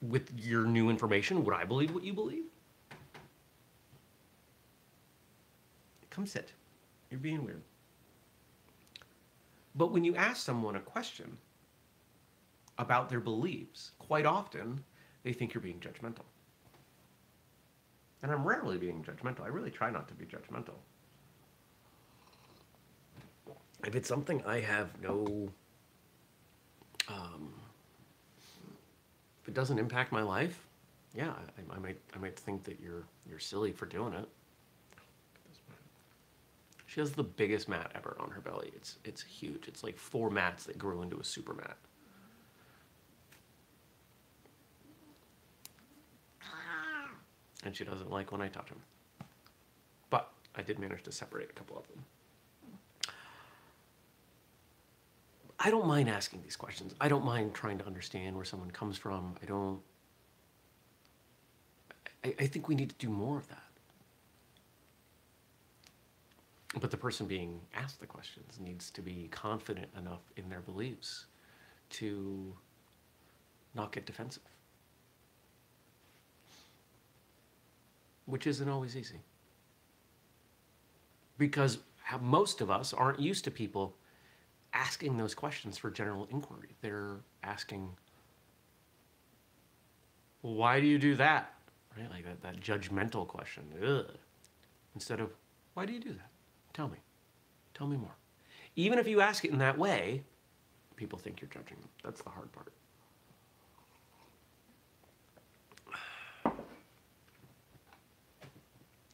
with 0.00 0.32
your 0.34 0.64
new 0.64 0.88
information, 0.88 1.44
would 1.44 1.54
I 1.54 1.64
believe 1.64 1.94
what 1.94 2.02
you 2.02 2.14
believe? 2.14 2.44
Come 6.08 6.24
sit. 6.24 6.52
You're 7.10 7.20
being 7.20 7.44
weird. 7.44 7.60
But 9.74 9.92
when 9.92 10.04
you 10.04 10.16
ask 10.16 10.42
someone 10.42 10.76
a 10.76 10.80
question 10.80 11.36
about 12.80 13.10
their 13.10 13.20
beliefs, 13.20 13.92
quite 13.98 14.24
often 14.24 14.82
they 15.22 15.32
think 15.32 15.52
you're 15.52 15.60
being 15.60 15.80
judgmental. 15.80 16.24
And 18.22 18.32
I'm 18.32 18.42
rarely 18.42 18.78
being 18.78 19.04
judgmental. 19.04 19.42
I 19.42 19.48
really 19.48 19.70
try 19.70 19.90
not 19.90 20.08
to 20.08 20.14
be 20.14 20.24
judgmental. 20.24 20.74
If 23.86 23.94
it's 23.94 24.08
something 24.08 24.42
I 24.46 24.60
have 24.60 24.88
no, 25.02 25.50
um, 27.08 27.52
if 29.42 29.48
it 29.48 29.54
doesn't 29.54 29.78
impact 29.78 30.10
my 30.10 30.22
life, 30.22 30.66
yeah, 31.14 31.30
I, 31.30 31.74
I 31.74 31.78
might, 31.78 31.98
I 32.14 32.18
might 32.18 32.38
think 32.38 32.64
that 32.64 32.78
you're, 32.80 33.04
you're 33.28 33.38
silly 33.38 33.72
for 33.72 33.86
doing 33.86 34.14
it. 34.14 34.28
She 36.86 37.00
has 37.00 37.12
the 37.12 37.22
biggest 37.24 37.68
mat 37.68 37.92
ever 37.94 38.16
on 38.20 38.30
her 38.30 38.40
belly. 38.40 38.72
It's, 38.74 38.98
it's 39.04 39.22
huge. 39.22 39.68
It's 39.68 39.84
like 39.84 39.96
four 39.96 40.30
mats 40.30 40.64
that 40.64 40.78
grew 40.78 41.02
into 41.02 41.18
a 41.20 41.24
super 41.24 41.54
mat. 41.54 41.76
And 47.64 47.74
she 47.76 47.84
doesn't 47.84 48.10
like 48.10 48.32
when 48.32 48.40
I 48.40 48.48
touch 48.48 48.68
them. 48.68 48.80
But 50.08 50.30
I 50.56 50.62
did 50.62 50.78
manage 50.78 51.02
to 51.04 51.12
separate 51.12 51.50
a 51.50 51.52
couple 51.52 51.76
of 51.78 51.86
them. 51.88 52.04
I 55.58 55.70
don't 55.70 55.86
mind 55.86 56.08
asking 56.08 56.42
these 56.42 56.56
questions. 56.56 56.94
I 57.00 57.08
don't 57.08 57.24
mind 57.24 57.52
trying 57.52 57.76
to 57.78 57.86
understand 57.86 58.34
where 58.34 58.46
someone 58.46 58.70
comes 58.70 58.96
from. 58.96 59.36
I 59.42 59.46
don't. 59.46 59.80
I, 62.24 62.34
I 62.40 62.46
think 62.46 62.66
we 62.66 62.74
need 62.74 62.88
to 62.88 62.94
do 62.96 63.10
more 63.10 63.36
of 63.36 63.46
that. 63.48 63.62
But 66.80 66.90
the 66.90 66.96
person 66.96 67.26
being 67.26 67.60
asked 67.74 68.00
the 68.00 68.06
questions 68.06 68.58
needs 68.60 68.90
to 68.92 69.02
be 69.02 69.28
confident 69.30 69.88
enough 69.98 70.22
in 70.36 70.48
their 70.48 70.60
beliefs 70.60 71.26
to 71.90 72.54
not 73.74 73.92
get 73.92 74.06
defensive. 74.06 74.42
Which 78.30 78.46
isn't 78.46 78.68
always 78.68 78.96
easy. 78.96 79.20
Because 81.38 81.78
most 82.20 82.60
of 82.60 82.70
us 82.70 82.92
aren't 82.92 83.20
used 83.20 83.44
to 83.44 83.50
people 83.50 83.94
asking 84.72 85.16
those 85.16 85.34
questions 85.34 85.76
for 85.78 85.90
general 85.90 86.28
inquiry. 86.30 86.76
They're 86.80 87.16
asking, 87.42 87.88
why 90.42 90.80
do 90.80 90.86
you 90.86 90.98
do 90.98 91.14
that? 91.16 91.54
Right? 91.96 92.10
Like 92.10 92.24
that, 92.24 92.42
that 92.42 92.60
judgmental 92.60 93.26
question. 93.26 93.64
Ugh. 93.84 94.06
Instead 94.94 95.20
of, 95.20 95.30
why 95.74 95.86
do 95.86 95.92
you 95.92 96.00
do 96.00 96.10
that? 96.10 96.30
Tell 96.72 96.88
me. 96.88 96.98
Tell 97.74 97.86
me 97.86 97.96
more. 97.96 98.14
Even 98.76 98.98
if 98.98 99.06
you 99.06 99.20
ask 99.20 99.44
it 99.44 99.50
in 99.50 99.58
that 99.58 99.76
way, 99.76 100.22
people 100.96 101.18
think 101.18 101.40
you're 101.40 101.50
judging 101.50 101.78
them. 101.78 101.88
That's 102.04 102.22
the 102.22 102.30
hard 102.30 102.50
part. 102.52 102.72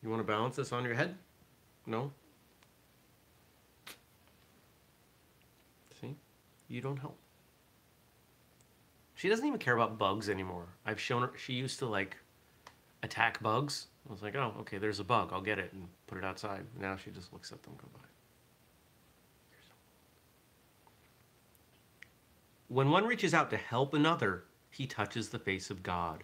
You 0.06 0.10
want 0.10 0.24
to 0.24 0.32
balance 0.32 0.54
this 0.54 0.70
on 0.70 0.84
your 0.84 0.94
head? 0.94 1.16
No? 1.84 2.12
See? 6.00 6.14
You 6.68 6.80
don't 6.80 6.96
help. 6.96 7.18
She 9.16 9.28
doesn't 9.28 9.44
even 9.44 9.58
care 9.58 9.74
about 9.74 9.98
bugs 9.98 10.30
anymore. 10.30 10.66
I've 10.86 11.00
shown 11.00 11.22
her, 11.22 11.32
she 11.36 11.54
used 11.54 11.80
to 11.80 11.86
like 11.86 12.16
attack 13.02 13.42
bugs. 13.42 13.88
I 14.08 14.12
was 14.12 14.22
like, 14.22 14.36
oh, 14.36 14.54
okay, 14.60 14.78
there's 14.78 15.00
a 15.00 15.04
bug. 15.04 15.30
I'll 15.32 15.40
get 15.40 15.58
it 15.58 15.72
and 15.72 15.88
put 16.06 16.18
it 16.18 16.24
outside. 16.24 16.64
Now 16.78 16.94
she 16.94 17.10
just 17.10 17.32
looks 17.32 17.50
at 17.50 17.60
them 17.64 17.72
go 17.76 17.88
by. 17.92 18.06
When 22.68 22.90
one 22.90 23.06
reaches 23.06 23.34
out 23.34 23.50
to 23.50 23.56
help 23.56 23.92
another, 23.92 24.44
he 24.70 24.86
touches 24.86 25.30
the 25.30 25.40
face 25.40 25.68
of 25.68 25.82
God. 25.82 26.22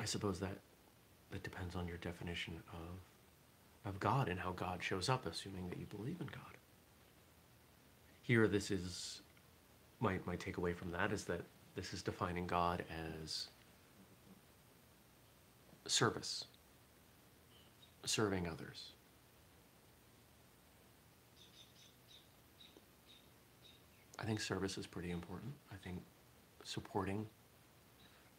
I 0.00 0.04
suppose 0.06 0.40
that 0.40 0.56
that 1.30 1.42
depends 1.44 1.76
on 1.76 1.86
your 1.86 1.98
definition 1.98 2.54
of 2.72 3.90
of 3.90 4.00
God 4.00 4.28
and 4.28 4.38
how 4.38 4.52
God 4.52 4.82
shows 4.82 5.08
up, 5.08 5.26
assuming 5.26 5.68
that 5.68 5.78
you 5.78 5.86
believe 5.86 6.20
in 6.20 6.26
God. 6.26 6.56
Here, 8.22 8.48
this 8.48 8.70
is 8.70 9.20
my 10.00 10.18
my 10.24 10.36
takeaway 10.36 10.74
from 10.74 10.90
that 10.92 11.12
is 11.12 11.24
that 11.24 11.42
this 11.76 11.92
is 11.92 12.02
defining 12.02 12.46
God 12.46 12.84
as 13.22 13.48
service, 15.86 16.44
serving 18.04 18.48
others. 18.48 18.92
I 24.18 24.24
think 24.24 24.40
service 24.40 24.76
is 24.76 24.86
pretty 24.86 25.10
important. 25.10 25.52
I 25.72 25.76
think 25.82 26.02
supporting 26.64 27.26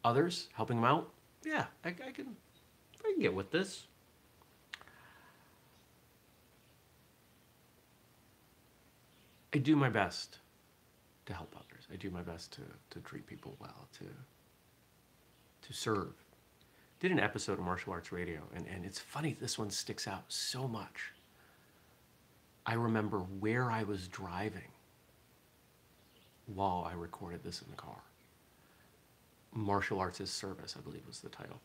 others, 0.04 0.48
helping 0.54 0.76
them 0.76 0.84
out, 0.84 1.10
yeah, 1.44 1.66
I, 1.84 1.88
I 1.88 1.92
can, 2.12 2.36
I 3.04 3.12
can 3.12 3.20
get 3.20 3.34
with 3.34 3.50
this. 3.50 3.86
I 9.54 9.58
do 9.58 9.76
my 9.76 9.90
best 9.90 10.38
to 11.26 11.34
help 11.34 11.54
others. 11.56 11.86
I 11.92 11.96
do 11.96 12.10
my 12.10 12.22
best 12.22 12.52
to, 12.52 12.62
to 12.90 13.00
treat 13.00 13.26
people 13.26 13.56
well, 13.60 13.88
to 13.98 14.04
to 15.62 15.72
serve. 15.72 16.12
Did 17.00 17.12
an 17.12 17.20
episode 17.20 17.58
of 17.58 17.64
Martial 17.64 17.92
Arts 17.92 18.12
Radio, 18.12 18.40
and, 18.54 18.66
and 18.66 18.84
it's 18.84 18.98
funny, 18.98 19.36
this 19.40 19.58
one 19.58 19.70
sticks 19.70 20.06
out 20.08 20.24
so 20.28 20.66
much. 20.66 21.12
I 22.66 22.74
remember 22.74 23.20
where 23.20 23.70
I 23.70 23.82
was 23.82 24.08
driving 24.08 24.70
while 26.46 26.86
I 26.88 26.94
recorded 26.94 27.42
this 27.42 27.62
in 27.62 27.70
the 27.70 27.76
car 27.76 28.02
martial 29.52 30.00
arts 30.00 30.20
as 30.20 30.30
service, 30.30 30.74
I 30.78 30.82
believe 30.82 31.06
was 31.06 31.20
the 31.20 31.28
title. 31.28 31.60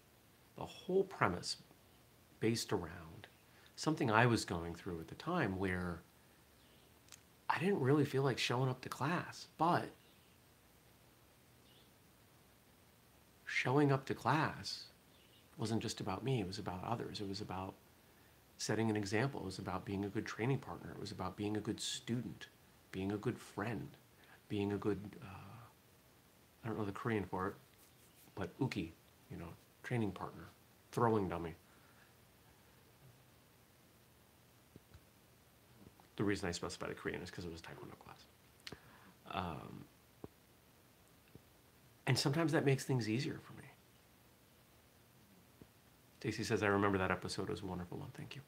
The 0.57 0.65
whole 0.65 1.03
premise 1.03 1.57
based 2.39 2.73
around 2.73 3.27
something 3.75 4.11
I 4.11 4.25
was 4.25 4.45
going 4.45 4.75
through 4.75 4.99
at 4.99 5.07
the 5.07 5.15
time 5.15 5.57
where 5.57 6.01
I 7.49 7.59
didn't 7.59 7.79
really 7.79 8.05
feel 8.05 8.23
like 8.23 8.37
showing 8.37 8.69
up 8.69 8.81
to 8.81 8.89
class, 8.89 9.47
but 9.57 9.89
showing 13.45 13.91
up 13.91 14.05
to 14.05 14.13
class 14.13 14.85
wasn't 15.57 15.81
just 15.81 16.01
about 16.01 16.23
me, 16.23 16.41
it 16.41 16.47
was 16.47 16.59
about 16.59 16.83
others. 16.83 17.21
It 17.21 17.27
was 17.27 17.41
about 17.41 17.73
setting 18.57 18.89
an 18.89 18.95
example, 18.95 19.41
it 19.41 19.45
was 19.45 19.59
about 19.59 19.85
being 19.85 20.05
a 20.05 20.09
good 20.09 20.25
training 20.25 20.59
partner, 20.59 20.91
it 20.91 20.99
was 20.99 21.11
about 21.11 21.37
being 21.37 21.57
a 21.57 21.59
good 21.59 21.79
student, 21.79 22.47
being 22.91 23.11
a 23.11 23.17
good 23.17 23.37
friend, 23.37 23.89
being 24.49 24.71
a 24.71 24.77
good, 24.77 24.99
uh, 25.23 25.65
I 26.63 26.67
don't 26.67 26.77
know 26.77 26.85
the 26.85 26.91
Korean 26.91 27.23
for 27.23 27.47
it, 27.49 27.53
but 28.37 28.49
uke, 28.59 28.77
you 28.77 29.37
know, 29.37 29.49
training 29.83 30.11
partner, 30.11 30.45
throwing 30.91 31.27
dummy. 31.27 31.55
The 36.15 36.23
reason 36.23 36.47
I 36.49 36.51
specified 36.51 36.89
a 36.89 36.93
Korean 36.93 37.21
is 37.21 37.29
because 37.29 37.45
it 37.45 37.51
was 37.51 37.61
Taekwondo 37.61 37.97
class. 37.99 38.25
Um, 39.31 39.85
And 42.07 42.17
sometimes 42.17 42.53
that 42.53 42.65
makes 42.65 42.85
things 42.85 43.09
easier 43.09 43.37
for 43.43 43.53
me. 43.53 43.67
Stacy 46.19 46.43
says, 46.43 46.63
I 46.63 46.67
remember 46.67 46.97
that 46.97 47.11
episode. 47.11 47.43
It 47.43 47.51
was 47.51 47.61
a 47.61 47.65
wonderful 47.65 47.97
one. 47.97 48.09
Thank 48.15 48.35
you. 48.35 48.41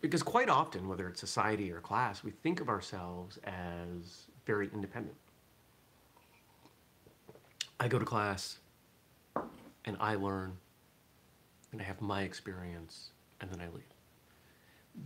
Because 0.00 0.22
quite 0.22 0.48
often, 0.48 0.88
whether 0.88 1.08
it's 1.08 1.20
society 1.20 1.70
or 1.72 1.80
class, 1.80 2.24
we 2.24 2.30
think 2.30 2.60
of 2.60 2.68
ourselves 2.68 3.38
as 3.44 4.28
very 4.46 4.70
independent. 4.72 5.16
I 7.82 7.88
go 7.88 7.98
to 7.98 8.04
class 8.04 8.60
and 9.84 9.96
I 9.98 10.14
learn 10.14 10.56
and 11.72 11.80
I 11.80 11.84
have 11.84 12.00
my 12.00 12.22
experience 12.22 13.10
and 13.40 13.50
then 13.50 13.60
I 13.60 13.64
leave. 13.74 13.82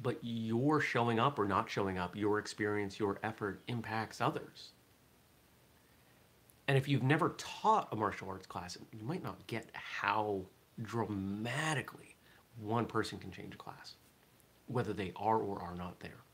But 0.03 0.19
your 0.21 0.83
showing 0.83 1.19
up 1.19 1.39
or 1.39 1.47
not 1.47 1.71
showing 1.71 1.97
up, 1.97 2.15
your 2.15 2.39
experience, 2.39 3.01
your 3.01 3.19
effort 3.23 3.63
impacts 3.67 4.21
others. 4.21 4.73
And 6.69 6.77
if 6.77 6.87
you've 6.87 7.03
never 7.03 7.31
taught 7.39 7.89
a 7.93 7.97
martial 7.97 8.29
arts 8.29 8.47
class, 8.47 8.77
you 8.93 9.07
might 9.07 9.25
not 9.25 9.47
get 9.47 9.71
how 9.73 10.43
dramatically 10.83 12.15
one 12.61 12.85
person 12.85 13.19
can 13.19 13.31
change 13.31 13.55
a 13.55 13.57
class, 13.57 13.95
whether 14.67 14.93
they 14.93 15.15
are 15.17 15.39
or 15.39 15.63
are 15.63 15.75
not 15.75 16.01
there. 16.01 16.25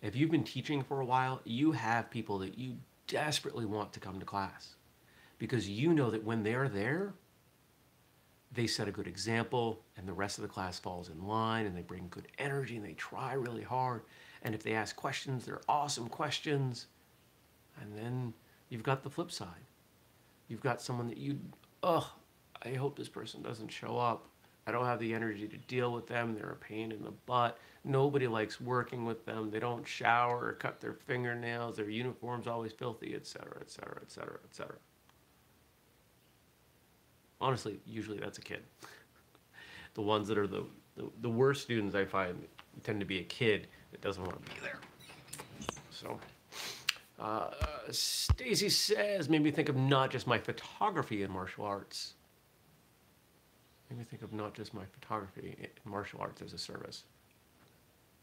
If 0.00 0.16
you've 0.16 0.30
been 0.30 0.44
teaching 0.44 0.82
for 0.82 1.02
a 1.02 1.04
while, 1.04 1.42
you 1.44 1.72
have 1.72 2.08
people 2.08 2.38
that 2.38 2.56
you 2.56 2.78
desperately 3.06 3.66
want 3.66 3.92
to 3.92 4.00
come 4.00 4.18
to 4.18 4.24
class 4.24 4.76
because 5.42 5.68
you 5.68 5.92
know 5.92 6.08
that 6.08 6.22
when 6.22 6.44
they're 6.44 6.68
there, 6.68 7.14
they 8.52 8.68
set 8.68 8.86
a 8.86 8.92
good 8.92 9.08
example 9.08 9.82
and 9.96 10.06
the 10.06 10.12
rest 10.12 10.38
of 10.38 10.42
the 10.42 10.48
class 10.48 10.78
falls 10.78 11.08
in 11.08 11.26
line 11.26 11.66
and 11.66 11.76
they 11.76 11.82
bring 11.82 12.06
good 12.10 12.28
energy 12.38 12.76
and 12.76 12.86
they 12.86 12.92
try 12.92 13.32
really 13.32 13.64
hard. 13.64 14.02
And 14.42 14.54
if 14.54 14.62
they 14.62 14.74
ask 14.74 14.94
questions, 14.94 15.44
they're 15.44 15.60
awesome 15.68 16.08
questions. 16.08 16.86
And 17.80 17.98
then 17.98 18.34
you've 18.68 18.84
got 18.84 19.02
the 19.02 19.10
flip 19.10 19.32
side. 19.32 19.66
You've 20.46 20.60
got 20.60 20.80
someone 20.80 21.08
that 21.08 21.18
you, 21.18 21.40
ugh, 21.82 22.06
I 22.64 22.74
hope 22.74 22.96
this 22.96 23.08
person 23.08 23.42
doesn't 23.42 23.72
show 23.72 23.98
up. 23.98 24.28
I 24.68 24.70
don't 24.70 24.86
have 24.86 25.00
the 25.00 25.12
energy 25.12 25.48
to 25.48 25.56
deal 25.56 25.92
with 25.92 26.06
them. 26.06 26.36
They're 26.36 26.50
a 26.50 26.54
pain 26.54 26.92
in 26.92 27.02
the 27.02 27.14
butt. 27.26 27.58
Nobody 27.82 28.28
likes 28.28 28.60
working 28.60 29.04
with 29.04 29.26
them. 29.26 29.50
They 29.50 29.58
don't 29.58 29.88
shower 29.88 30.38
or 30.46 30.52
cut 30.52 30.80
their 30.80 30.94
fingernails. 30.94 31.78
Their 31.78 31.90
uniform's 31.90 32.46
always 32.46 32.70
filthy, 32.70 33.16
etc., 33.16 33.56
etc., 33.60 33.98
etc., 34.04 34.38
etc 34.48 34.76
honestly, 37.42 37.80
usually 37.84 38.18
that's 38.18 38.38
a 38.38 38.40
kid. 38.40 38.62
the 39.94 40.00
ones 40.00 40.28
that 40.28 40.38
are 40.38 40.46
the, 40.46 40.64
the, 40.96 41.10
the, 41.20 41.28
worst 41.28 41.62
students 41.62 41.94
I 41.94 42.04
find 42.04 42.46
tend 42.82 43.00
to 43.00 43.06
be 43.06 43.18
a 43.18 43.24
kid 43.24 43.66
that 43.90 44.00
doesn't 44.00 44.22
want 44.22 44.42
to 44.44 44.52
be 44.54 44.60
there. 44.62 44.78
So, 45.90 46.18
uh, 47.20 47.50
Stacy 47.90 48.68
says, 48.68 49.28
made 49.28 49.42
me 49.42 49.50
think 49.50 49.68
of 49.68 49.76
not 49.76 50.10
just 50.10 50.26
my 50.26 50.38
photography 50.38 51.22
in 51.22 51.30
martial 51.30 51.64
arts. 51.64 52.14
Made 53.90 53.98
me 53.98 54.04
think 54.04 54.22
of 54.22 54.32
not 54.32 54.54
just 54.54 54.72
my 54.72 54.84
photography 54.86 55.56
in 55.58 55.90
martial 55.90 56.20
arts 56.20 56.40
as 56.40 56.52
a 56.54 56.58
service. 56.58 57.04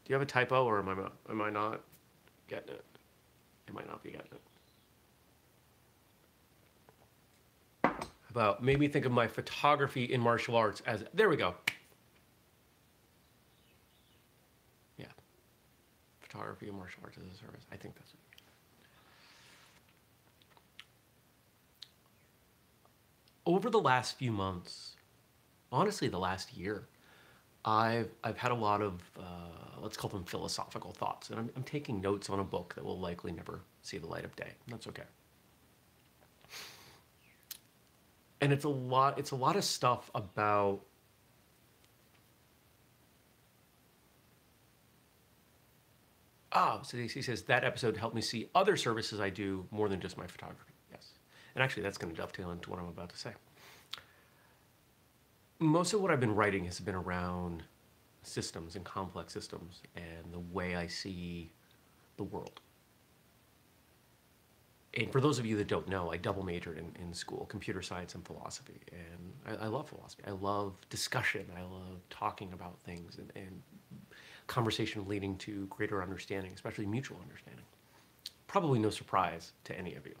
Do 0.04 0.10
you 0.10 0.14
have 0.14 0.22
a 0.22 0.26
typo 0.26 0.64
or 0.64 0.78
am 0.80 0.88
I, 0.88 1.30
am 1.30 1.42
I 1.42 1.50
not 1.50 1.82
getting 2.48 2.74
it? 2.74 2.84
I 3.68 3.72
might 3.72 3.86
not 3.86 4.02
be 4.02 4.10
getting 4.10 4.32
it. 4.32 4.40
About 8.30 8.62
made 8.62 8.78
me 8.78 8.88
think 8.88 9.04
of 9.04 9.12
my 9.12 9.26
photography 9.26 10.04
in 10.04 10.20
martial 10.20 10.56
arts 10.56 10.82
as 10.86 11.04
there 11.12 11.28
we 11.28 11.36
go. 11.36 11.54
Yeah. 14.96 15.06
Photography 16.20 16.68
in 16.68 16.76
martial 16.76 17.00
arts 17.04 17.18
as 17.18 17.24
a 17.24 17.38
service. 17.38 17.64
I 17.72 17.76
think 17.76 17.94
that's 17.96 18.12
it. 18.12 18.18
Over 23.46 23.70
the 23.70 23.80
last 23.80 24.16
few 24.16 24.30
months, 24.30 24.96
honestly 25.72 26.08
the 26.08 26.18
last 26.18 26.56
year, 26.56 26.86
I've, 27.64 28.10
I've 28.22 28.38
had 28.38 28.52
a 28.52 28.54
lot 28.54 28.80
of, 28.80 29.02
uh, 29.18 29.80
let's 29.80 29.96
call 29.96 30.08
them 30.08 30.24
philosophical 30.24 30.92
thoughts. 30.92 31.30
And 31.30 31.38
I'm, 31.38 31.50
I'm 31.56 31.62
taking 31.62 32.00
notes 32.00 32.30
on 32.30 32.38
a 32.38 32.44
book 32.44 32.74
that 32.76 32.84
will 32.84 32.98
likely 32.98 33.32
never 33.32 33.60
see 33.82 33.98
the 33.98 34.06
light 34.06 34.24
of 34.24 34.34
day. 34.36 34.52
That's 34.68 34.86
okay. 34.86 35.02
And 38.40 38.52
it's 38.52 38.64
a 38.64 38.68
lot 38.68 39.18
it's 39.18 39.30
a 39.30 39.36
lot 39.36 39.56
of 39.56 39.64
stuff 39.64 40.10
about 40.14 40.80
Oh, 46.52 46.80
so 46.82 46.96
he 46.96 47.06
says 47.06 47.42
that 47.42 47.62
episode 47.62 47.96
helped 47.96 48.16
me 48.16 48.20
see 48.20 48.50
other 48.56 48.76
services 48.76 49.20
I 49.20 49.30
do 49.30 49.66
more 49.70 49.88
than 49.88 50.00
just 50.00 50.18
my 50.18 50.26
photography. 50.26 50.72
Yes. 50.90 51.12
And 51.54 51.62
actually, 51.62 51.84
that's 51.84 51.96
going 51.96 52.12
to 52.12 52.20
dovetail 52.20 52.50
into 52.50 52.70
what 52.70 52.80
I'm 52.80 52.88
about 52.88 53.10
to 53.10 53.16
say. 53.16 53.30
Most 55.60 55.92
of 55.92 56.00
what 56.00 56.10
I've 56.10 56.18
been 56.18 56.34
writing 56.34 56.64
has 56.64 56.80
been 56.80 56.96
around 56.96 57.62
systems 58.22 58.74
and 58.74 58.84
complex 58.84 59.32
systems 59.32 59.80
and 59.94 60.32
the 60.32 60.40
way 60.40 60.74
I 60.74 60.88
see 60.88 61.52
the 62.16 62.24
world 62.24 62.60
and 64.94 65.10
for 65.12 65.20
those 65.20 65.38
of 65.38 65.46
you 65.46 65.56
that 65.56 65.68
don't 65.68 65.88
know, 65.88 66.10
I 66.10 66.16
double 66.16 66.42
majored 66.42 66.78
in, 66.78 66.90
in 67.00 67.14
school, 67.14 67.46
computer 67.46 67.80
science 67.80 68.16
and 68.16 68.26
philosophy. 68.26 68.80
And 68.90 69.58
I, 69.60 69.66
I 69.66 69.68
love 69.68 69.88
philosophy. 69.88 70.24
I 70.26 70.32
love 70.32 70.74
discussion. 70.88 71.46
I 71.56 71.62
love 71.62 72.00
talking 72.10 72.52
about 72.52 72.76
things 72.84 73.18
and, 73.18 73.30
and 73.36 73.62
conversation 74.48 75.06
leading 75.06 75.36
to 75.38 75.66
greater 75.66 76.02
understanding, 76.02 76.50
especially 76.52 76.86
mutual 76.86 77.18
understanding. 77.22 77.64
Probably 78.48 78.80
no 78.80 78.90
surprise 78.90 79.52
to 79.64 79.78
any 79.78 79.94
of 79.94 80.06
you. 80.06 80.16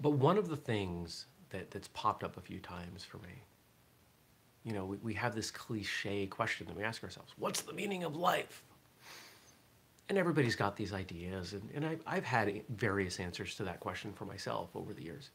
But 0.00 0.10
one 0.10 0.38
of 0.38 0.48
the 0.48 0.56
things 0.56 1.26
that, 1.50 1.72
that's 1.72 1.88
popped 1.88 2.22
up 2.22 2.36
a 2.36 2.40
few 2.40 2.60
times 2.60 3.02
for 3.02 3.16
me, 3.18 3.42
you 4.62 4.72
know, 4.72 4.84
we, 4.84 4.98
we 4.98 5.14
have 5.14 5.34
this 5.34 5.50
cliche 5.50 6.28
question 6.28 6.68
that 6.68 6.76
we 6.76 6.84
ask 6.84 7.02
ourselves 7.02 7.32
what's 7.38 7.62
the 7.62 7.72
meaning 7.72 8.04
of 8.04 8.14
life? 8.14 8.62
And 10.08 10.16
everybody's 10.16 10.56
got 10.56 10.76
these 10.76 10.92
ideas, 10.92 11.52
and, 11.52 11.68
and 11.74 11.84
I, 11.84 11.98
I've 12.06 12.24
had 12.24 12.62
various 12.70 13.20
answers 13.20 13.54
to 13.56 13.64
that 13.64 13.80
question 13.80 14.12
for 14.12 14.24
myself 14.24 14.70
over 14.74 14.94
the 14.94 15.02
years. 15.02 15.30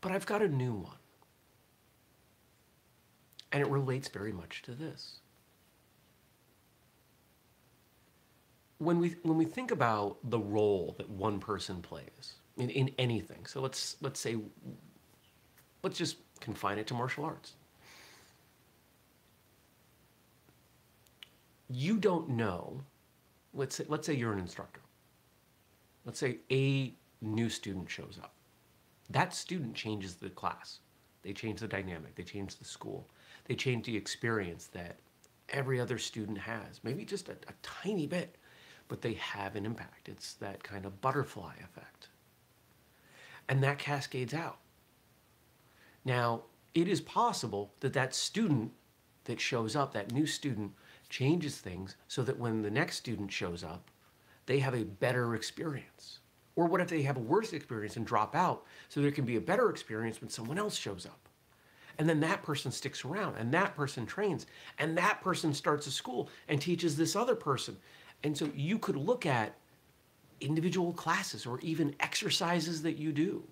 But 0.00 0.12
I've 0.12 0.26
got 0.26 0.42
a 0.42 0.48
new 0.48 0.74
one. 0.74 0.96
And 3.52 3.62
it 3.62 3.68
relates 3.68 4.08
very 4.08 4.32
much 4.32 4.62
to 4.62 4.72
this. 4.72 5.18
When 8.78 8.98
we, 8.98 9.16
when 9.22 9.36
we 9.36 9.44
think 9.44 9.72
about 9.72 10.18
the 10.24 10.38
role 10.38 10.94
that 10.98 11.08
one 11.08 11.38
person 11.38 11.82
plays 11.82 12.34
in, 12.56 12.70
in 12.70 12.90
anything, 12.98 13.44
so 13.46 13.60
let's, 13.60 13.96
let's 14.00 14.20
say, 14.20 14.36
let's 15.82 15.98
just 15.98 16.16
confine 16.40 16.78
it 16.78 16.86
to 16.86 16.94
martial 16.94 17.24
arts. 17.24 17.54
You 21.70 21.98
don't 21.98 22.28
know, 22.28 22.82
let's 23.54 23.76
say, 23.76 23.84
let's 23.88 24.06
say 24.06 24.14
you're 24.14 24.32
an 24.32 24.40
instructor. 24.40 24.80
Let's 26.04 26.18
say 26.18 26.38
a 26.50 26.94
new 27.20 27.48
student 27.48 27.88
shows 27.88 28.18
up. 28.22 28.34
That 29.10 29.34
student 29.34 29.74
changes 29.74 30.16
the 30.16 30.30
class. 30.30 30.80
They 31.22 31.32
change 31.32 31.60
the 31.60 31.68
dynamic. 31.68 32.14
They 32.14 32.22
change 32.22 32.56
the 32.56 32.64
school. 32.64 33.08
They 33.44 33.54
change 33.54 33.86
the 33.86 33.96
experience 33.96 34.66
that 34.68 34.98
every 35.50 35.80
other 35.80 35.98
student 35.98 36.38
has. 36.38 36.80
Maybe 36.82 37.04
just 37.04 37.28
a, 37.28 37.32
a 37.32 37.54
tiny 37.62 38.06
bit, 38.06 38.36
but 38.88 39.02
they 39.02 39.14
have 39.14 39.56
an 39.56 39.66
impact. 39.66 40.08
It's 40.08 40.34
that 40.34 40.62
kind 40.62 40.86
of 40.86 41.00
butterfly 41.00 41.54
effect. 41.62 42.08
And 43.48 43.62
that 43.62 43.78
cascades 43.78 44.32
out. 44.32 44.58
Now, 46.04 46.44
it 46.74 46.88
is 46.88 47.00
possible 47.00 47.74
that 47.80 47.92
that 47.92 48.14
student 48.14 48.72
that 49.24 49.40
shows 49.40 49.76
up, 49.76 49.92
that 49.92 50.12
new 50.12 50.26
student, 50.26 50.72
changes 51.10 51.58
things 51.58 51.96
so 52.08 52.22
that 52.22 52.38
when 52.38 52.62
the 52.62 52.70
next 52.70 52.96
student 52.96 53.30
shows 53.30 53.62
up, 53.62 53.90
they 54.46 54.60
have 54.60 54.74
a 54.74 54.84
better 54.84 55.34
experience. 55.34 56.20
Or 56.56 56.66
what 56.66 56.80
if 56.80 56.88
they 56.88 57.02
have 57.02 57.16
a 57.16 57.20
worse 57.20 57.52
experience 57.52 57.96
and 57.96 58.06
drop 58.06 58.34
out 58.34 58.64
so 58.88 59.00
there 59.00 59.10
can 59.10 59.24
be 59.24 59.36
a 59.36 59.40
better 59.40 59.70
experience 59.70 60.20
when 60.20 60.30
someone 60.30 60.58
else 60.58 60.76
shows 60.76 61.06
up? 61.06 61.28
And 61.98 62.08
then 62.08 62.20
that 62.20 62.42
person 62.42 62.72
sticks 62.72 63.04
around 63.04 63.36
and 63.36 63.52
that 63.52 63.76
person 63.76 64.06
trains 64.06 64.46
and 64.78 64.96
that 64.96 65.20
person 65.20 65.52
starts 65.52 65.86
a 65.86 65.90
school 65.90 66.30
and 66.48 66.60
teaches 66.60 66.96
this 66.96 67.14
other 67.14 67.34
person. 67.34 67.76
And 68.22 68.36
so 68.36 68.48
you 68.54 68.78
could 68.78 68.96
look 68.96 69.26
at 69.26 69.54
individual 70.40 70.92
classes 70.92 71.44
or 71.44 71.60
even 71.60 71.94
exercises 72.00 72.82
that 72.82 72.96
you 72.96 73.12
do 73.12 73.42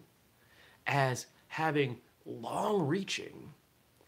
as 0.86 1.26
having 1.48 1.98
long 2.24 2.86
reaching, 2.86 3.50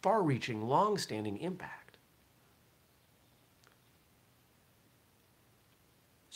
far 0.02 0.22
reaching, 0.22 0.66
long 0.66 0.96
standing 0.96 1.38
impact. 1.38 1.79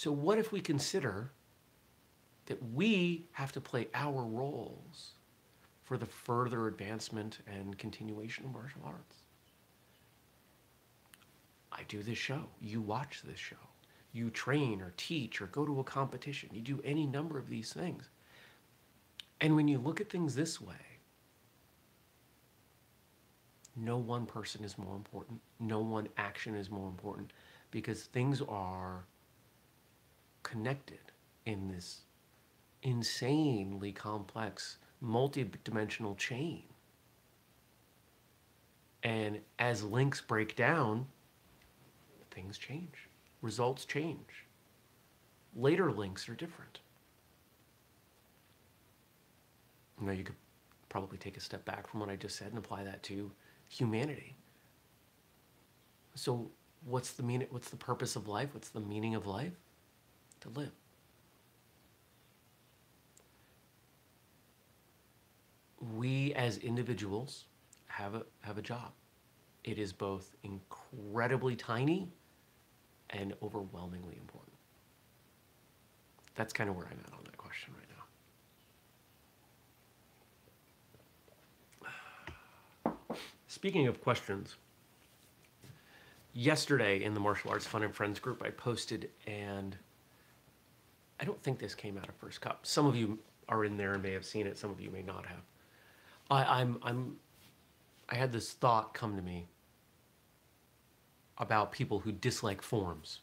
So, 0.05 0.13
what 0.13 0.37
if 0.37 0.53
we 0.53 0.61
consider 0.61 1.31
that 2.45 2.63
we 2.75 3.27
have 3.33 3.53
to 3.53 3.61
play 3.63 3.89
our 3.95 4.23
roles 4.23 5.13
for 5.83 5.97
the 5.97 6.05
further 6.05 6.67
advancement 6.67 7.39
and 7.47 7.79
continuation 7.79 8.45
of 8.45 8.53
martial 8.53 8.83
arts? 8.85 9.17
I 11.73 11.85
do 11.89 12.03
this 12.03 12.19
show. 12.19 12.43
You 12.61 12.83
watch 12.83 13.23
this 13.25 13.39
show. 13.39 13.57
you 14.13 14.29
train 14.29 14.83
or 14.83 14.93
teach 14.99 15.41
or 15.41 15.47
go 15.47 15.65
to 15.65 15.81
a 15.81 15.85
competition. 15.85 16.51
You 16.53 16.61
do 16.61 16.83
any 16.85 17.07
number 17.07 17.39
of 17.39 17.49
these 17.49 17.73
things. 17.73 18.11
And 19.41 19.57
when 19.57 19.69
you 19.69 19.79
look 19.79 20.03
at 20.03 20.11
things 20.11 20.35
this 20.35 20.61
way, 20.61 20.85
no 23.75 23.97
one 23.97 24.27
person 24.27 24.65
is 24.65 24.77
more 24.77 24.97
important. 24.97 25.41
No 25.59 25.81
one 25.81 26.09
action 26.19 26.55
is 26.55 26.71
more 26.71 26.89
important 26.89 27.33
because 27.71 28.03
things 28.03 28.43
are 28.43 29.07
connected 30.45 31.01
in 31.45 31.69
this 31.69 32.03
insanely 32.85 33.91
complex, 33.91 34.77
multi-dimensional 35.01 36.15
chain. 36.15 36.63
And 39.03 39.41
as 39.59 39.83
links 39.83 40.21
break 40.21 40.55
down, 40.55 41.07
things 42.31 42.57
change, 42.57 43.09
results 43.43 43.85
change. 43.85 44.47
Later 45.57 45.93
links 45.93 46.29
are 46.29 46.35
different. 46.35 46.81
Now 50.01 50.13
you 50.13 50.25
could 50.25 50.37
probably 50.89 51.19
take 51.19 51.37
a 51.37 51.41
step 51.41 51.65
back 51.65 51.87
from 51.89 52.01
what 52.01 52.09
I 52.09 52.17
just 52.17 52.37
said 52.37 52.49
and 52.49 52.59
apply 52.59 52.85
that 52.85 53.03
to 53.05 53.31
humanity. 53.69 54.37
So 56.15 56.51
what's 56.85 57.13
the 57.13 57.23
meaning 57.23 57.49
what's 57.51 57.71
the 57.71 57.77
purpose 57.77 58.17
of 58.17 58.29
life? 58.29 58.51
What's 58.53 58.69
the 58.71 58.81
meaning 58.81 59.15
of 59.15 59.27
life? 59.27 59.53
To 60.45 60.51
live. 60.61 60.71
We 65.97 66.35
as 66.35 66.59
individuals 66.59 67.45
have 67.87 68.15
a 68.15 68.23
have 68.43 68.59
a 68.59 68.63
job. 68.63 68.93
It 69.65 69.79
is 69.79 69.93
both 69.93 70.35
incredibly 70.43 71.57
tiny 71.57 72.09
and 73.11 73.33
overwhelmingly 73.43 74.19
important. 74.21 74.53
That's 76.35 76.53
kind 76.53 76.69
of 76.69 76.77
where 76.77 76.87
I'm 76.87 76.99
at 77.07 77.13
on 77.15 77.25
that 77.25 77.39
question 77.39 77.73
right 77.79 77.89
now. 82.85 82.93
Speaking 83.47 83.87
of 83.87 84.03
questions, 84.03 84.57
yesterday 86.35 87.03
in 87.03 87.15
the 87.15 87.21
Martial 87.21 87.51
Arts 87.51 87.67
Fun 87.67 87.83
and 87.83 87.95
Friends 87.95 88.19
group, 88.19 88.43
I 88.45 88.51
posted, 88.51 89.09
and 89.27 89.79
I 91.25 91.27
don't 91.27 91.43
think 91.43 91.59
this 91.59 91.75
came 91.75 91.97
out 91.97 92.07
of 92.07 92.15
First 92.17 92.43
Cup. 92.43 92.67
Some 92.67 92.85
of 92.85 92.95
you 92.95 93.19
are 93.49 93.65
in 93.65 93.79
there 93.79 93.95
and 93.95 94.03
may 94.03 94.13
have 94.13 94.27
seen 94.27 94.47
it. 94.47 94.59
Some 94.59 94.71
of 94.71 94.79
you 94.79 94.91
may 94.91 95.01
not 95.01 95.25
have. 95.25 95.41
I, 96.31 96.61
I'm, 96.61 96.79
I'm, 96.83 97.17
I 98.11 98.17
had 98.17 98.31
this 98.31 98.53
thought 98.53 98.93
come 98.93 99.17
to 99.17 99.23
me 99.23 99.47
about 101.39 101.73
people 101.73 101.99
who 101.99 102.13
dislike 102.13 102.61
forms. 102.61 103.21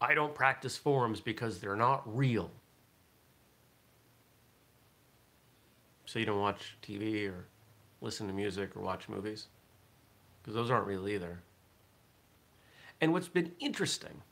I 0.00 0.14
don't 0.14 0.32
practice 0.32 0.76
forms 0.76 1.20
because 1.20 1.58
they're 1.58 1.74
not 1.74 2.04
real. 2.16 2.48
So 6.06 6.20
you 6.20 6.26
don't 6.26 6.38
watch 6.38 6.76
TV 6.80 7.28
or 7.28 7.46
listen 8.00 8.28
to 8.28 8.32
music 8.32 8.76
or 8.76 8.82
watch 8.82 9.08
movies? 9.08 9.48
Because 10.40 10.54
those 10.54 10.70
aren't 10.70 10.86
real 10.86 11.08
either. 11.08 11.40
And 13.00 13.12
what's 13.12 13.26
been 13.26 13.50
interesting 13.58 14.22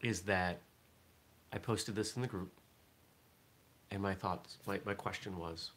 is 0.00 0.20
that 0.20 0.60
I 1.54 1.58
posted 1.58 1.94
this 1.94 2.16
in 2.16 2.22
the 2.22 2.28
group, 2.28 2.50
and 3.92 4.02
my 4.02 4.12
thoughts, 4.12 4.58
my, 4.66 4.80
my 4.84 4.94
question 4.94 5.38
was, 5.38 5.70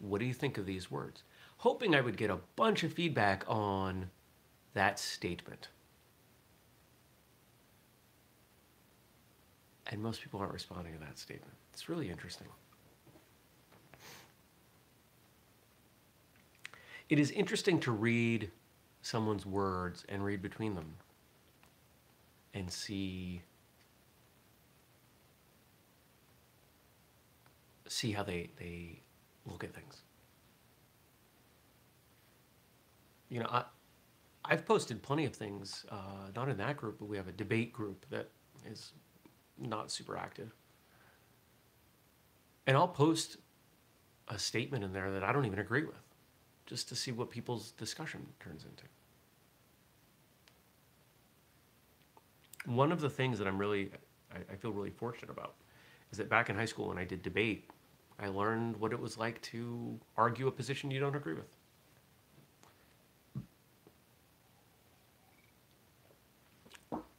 what 0.00 0.18
do 0.18 0.26
you 0.26 0.34
think 0.34 0.58
of 0.58 0.66
these 0.66 0.90
words? 0.90 1.22
Hoping 1.58 1.94
I 1.94 2.00
would 2.00 2.16
get 2.16 2.28
a 2.28 2.40
bunch 2.56 2.82
of 2.82 2.92
feedback 2.92 3.44
on 3.46 4.10
that 4.74 4.98
statement. 4.98 5.68
And 9.86 10.02
most 10.02 10.22
people 10.22 10.40
aren't 10.40 10.52
responding 10.52 10.92
to 10.94 10.98
that 10.98 11.18
statement. 11.18 11.54
It's 11.72 11.88
really 11.88 12.10
interesting. 12.10 12.48
It 17.08 17.20
is 17.20 17.30
interesting 17.30 17.78
to 17.80 17.92
read 17.92 18.50
someone's 19.02 19.46
words 19.46 20.04
and 20.08 20.24
read 20.24 20.42
between 20.42 20.74
them 20.74 20.96
and 22.52 22.68
see 22.68 23.42
see 27.88 28.12
how 28.12 28.22
they, 28.22 28.50
they 28.58 29.00
look 29.44 29.64
at 29.64 29.74
things. 29.74 30.02
You 33.28 33.40
know, 33.40 33.48
I, 33.50 33.64
I've 34.44 34.64
posted 34.64 35.02
plenty 35.02 35.24
of 35.24 35.34
things, 35.34 35.84
uh, 35.90 36.30
not 36.34 36.48
in 36.48 36.56
that 36.58 36.76
group, 36.76 36.98
but 36.98 37.06
we 37.06 37.16
have 37.16 37.28
a 37.28 37.32
debate 37.32 37.72
group 37.72 38.06
that 38.10 38.28
is 38.70 38.92
not 39.58 39.90
super 39.90 40.16
active. 40.16 40.52
And 42.66 42.76
I'll 42.76 42.88
post 42.88 43.38
a 44.28 44.38
statement 44.38 44.84
in 44.84 44.92
there 44.92 45.10
that 45.10 45.24
I 45.24 45.32
don't 45.32 45.46
even 45.46 45.58
agree 45.58 45.84
with, 45.84 46.02
just 46.66 46.88
to 46.88 46.96
see 46.96 47.12
what 47.12 47.30
people's 47.30 47.72
discussion 47.72 48.26
turns 48.40 48.64
into. 48.64 48.84
One 52.66 52.90
of 52.90 53.00
the 53.00 53.10
things 53.10 53.38
that 53.38 53.46
I'm 53.46 53.58
really, 53.58 53.90
I, 54.32 54.38
I 54.52 54.56
feel 54.56 54.72
really 54.72 54.90
fortunate 54.90 55.30
about, 55.30 55.54
is 56.12 56.18
that 56.18 56.28
back 56.28 56.50
in 56.50 56.56
high 56.56 56.64
school 56.64 56.88
when 56.88 56.98
I 56.98 57.04
did 57.04 57.22
debate, 57.22 57.70
I 58.18 58.28
learned 58.28 58.76
what 58.76 58.92
it 58.92 59.00
was 59.00 59.18
like 59.18 59.40
to 59.42 59.98
argue 60.16 60.46
a 60.46 60.50
position 60.50 60.90
you 60.90 61.00
don't 61.00 61.16
agree 61.16 61.34
with. 61.34 61.56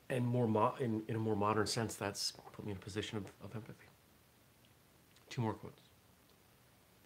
and 0.10 0.26
more 0.26 0.48
mo- 0.48 0.76
in, 0.80 1.04
in 1.08 1.16
a 1.16 1.20
more 1.20 1.36
modern 1.36 1.68
sense, 1.68 1.96
that's 1.96 2.34
put 2.54 2.66
me 2.66 2.72
in 2.72 2.78
a 2.78 2.80
position 2.80 3.18
of, 3.18 3.26
of 3.44 3.56
empathy. 3.56 3.88
Two 5.30 5.42
more 5.42 5.54
quotes. 5.54 5.82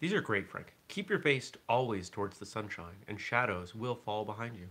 These 0.00 0.12
are 0.12 0.20
great, 0.20 0.48
Frank. 0.48 0.74
Keep 0.88 1.10
your 1.10 1.18
face 1.18 1.52
always 1.68 2.08
towards 2.08 2.38
the 2.38 2.46
sunshine, 2.46 2.96
and 3.08 3.20
shadows 3.20 3.74
will 3.74 3.94
fall 3.94 4.24
behind 4.24 4.56
you. 4.56 4.68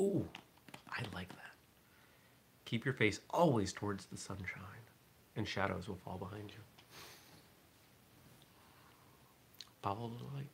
Ooh, 0.00 0.28
I 0.90 1.02
like 1.14 1.28
that. 1.30 1.52
Keep 2.64 2.84
your 2.84 2.94
face 2.94 3.20
always 3.30 3.72
towards 3.72 4.06
the 4.06 4.16
sunshine, 4.16 4.62
and 5.36 5.46
shadows 5.46 5.88
will 5.88 5.98
fall 6.04 6.18
behind 6.18 6.50
you. 6.50 6.58
Follow 9.82 10.10
the 10.18 10.36
light. 10.36 10.50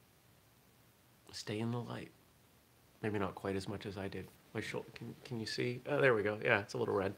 Stay 1.32 1.60
in 1.60 1.70
the 1.70 1.80
light. 1.80 2.10
Maybe 3.02 3.18
not 3.18 3.34
quite 3.34 3.56
as 3.56 3.68
much 3.68 3.86
as 3.86 3.96
I 3.96 4.08
did 4.08 4.28
my 4.54 4.60
shoulder. 4.60 4.88
Can, 4.94 5.14
can 5.24 5.40
you 5.40 5.46
see? 5.46 5.80
Oh, 5.88 6.00
there 6.00 6.14
we 6.14 6.22
go. 6.22 6.38
Yeah, 6.44 6.60
it's 6.60 6.74
a 6.74 6.78
little 6.78 6.94
red. 6.94 7.14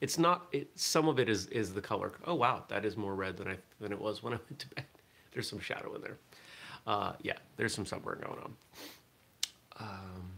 It's 0.00 0.18
not. 0.18 0.48
It, 0.52 0.68
some 0.74 1.08
of 1.08 1.18
it 1.18 1.28
is 1.28 1.46
is 1.46 1.72
the 1.72 1.80
color. 1.80 2.12
Oh 2.26 2.34
wow, 2.34 2.64
that 2.68 2.84
is 2.84 2.96
more 2.96 3.14
red 3.14 3.36
than 3.36 3.48
I 3.48 3.56
than 3.80 3.92
it 3.92 4.00
was 4.00 4.22
when 4.22 4.34
I 4.34 4.36
went 4.50 4.58
to 4.58 4.68
bed. 4.70 4.84
There's 5.32 5.48
some 5.48 5.60
shadow 5.60 5.94
in 5.94 6.02
there. 6.02 6.18
Uh, 6.86 7.12
yeah, 7.22 7.38
there's 7.56 7.74
some 7.74 7.86
sunburn 7.86 8.22
going 8.26 8.38
on. 8.40 8.54
Um, 9.80 10.30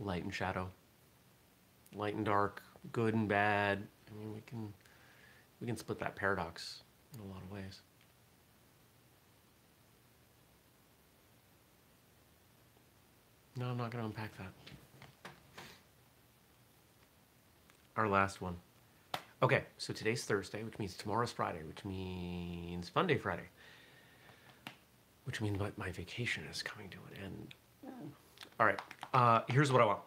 light 0.00 0.24
and 0.24 0.34
shadow, 0.34 0.68
light 1.94 2.14
and 2.14 2.24
dark, 2.24 2.62
good 2.92 3.14
and 3.14 3.28
bad. 3.28 3.86
I 4.10 4.18
mean, 4.18 4.32
we 4.34 4.40
can 4.46 4.72
we 5.60 5.66
can 5.66 5.76
split 5.76 5.98
that 6.00 6.16
paradox 6.16 6.82
in 7.14 7.20
a 7.20 7.24
lot 7.24 7.42
of 7.42 7.50
ways. 7.52 7.82
No, 13.56 13.66
I'm 13.66 13.76
not 13.76 13.90
going 13.90 14.02
to 14.02 14.06
unpack 14.06 14.36
that. 14.38 14.52
Our 17.96 18.08
last 18.08 18.40
one. 18.40 18.56
Okay, 19.42 19.64
so 19.76 19.92
today's 19.92 20.24
Thursday, 20.24 20.62
which 20.62 20.78
means 20.78 20.96
tomorrow's 20.96 21.32
Friday, 21.32 21.60
which 21.66 21.84
means 21.84 22.88
Fun 22.88 23.06
Day 23.06 23.18
Friday, 23.18 23.48
which 25.24 25.42
means 25.42 25.58
my, 25.58 25.72
my 25.76 25.90
vacation 25.90 26.44
is 26.50 26.62
coming 26.62 26.88
to 26.88 26.98
an 27.10 27.24
end. 27.24 27.54
Oh. 27.86 27.90
All 28.60 28.66
right, 28.66 28.78
uh, 29.14 29.40
here's 29.48 29.72
what 29.72 29.80
I 29.80 29.86
want. 29.86 30.00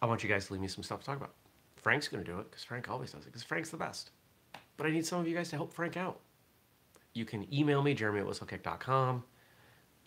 I 0.00 0.06
want 0.06 0.22
you 0.22 0.28
guys 0.28 0.46
to 0.46 0.54
leave 0.54 0.62
me 0.62 0.68
some 0.68 0.82
stuff 0.82 1.00
to 1.00 1.06
talk 1.06 1.18
about. 1.18 1.34
Frank's 1.76 2.08
going 2.08 2.24
to 2.24 2.30
do 2.30 2.38
it 2.38 2.50
because 2.50 2.64
Frank 2.64 2.88
always 2.88 3.12
does 3.12 3.24
it 3.24 3.26
because 3.26 3.42
Frank's 3.42 3.68
the 3.68 3.76
best. 3.76 4.12
But 4.78 4.86
I 4.86 4.90
need 4.90 5.04
some 5.04 5.20
of 5.20 5.28
you 5.28 5.34
guys 5.34 5.50
to 5.50 5.56
help 5.56 5.74
Frank 5.74 5.98
out. 5.98 6.18
You 7.12 7.26
can 7.26 7.46
email 7.54 7.82
me, 7.82 7.92
jeremy 7.92 8.20
at 8.20 8.26
whistlekick.com. 8.26 9.22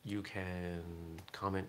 You 0.04 0.24
can 0.24 0.82
comment 1.32 1.68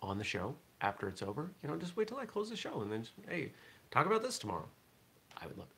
on 0.00 0.16
the 0.16 0.24
show 0.24 0.54
after 0.80 1.08
it's 1.08 1.20
over. 1.20 1.50
You 1.62 1.68
know, 1.68 1.76
just 1.76 1.98
wait 1.98 2.08
till 2.08 2.16
I 2.16 2.24
close 2.24 2.48
the 2.48 2.56
show 2.56 2.80
and 2.80 2.90
then, 2.90 3.06
hey, 3.28 3.52
talk 3.90 4.06
about 4.06 4.22
this 4.22 4.38
tomorrow. 4.38 4.66
I 5.36 5.46
would 5.46 5.58
love 5.58 5.68
it. 5.68 5.76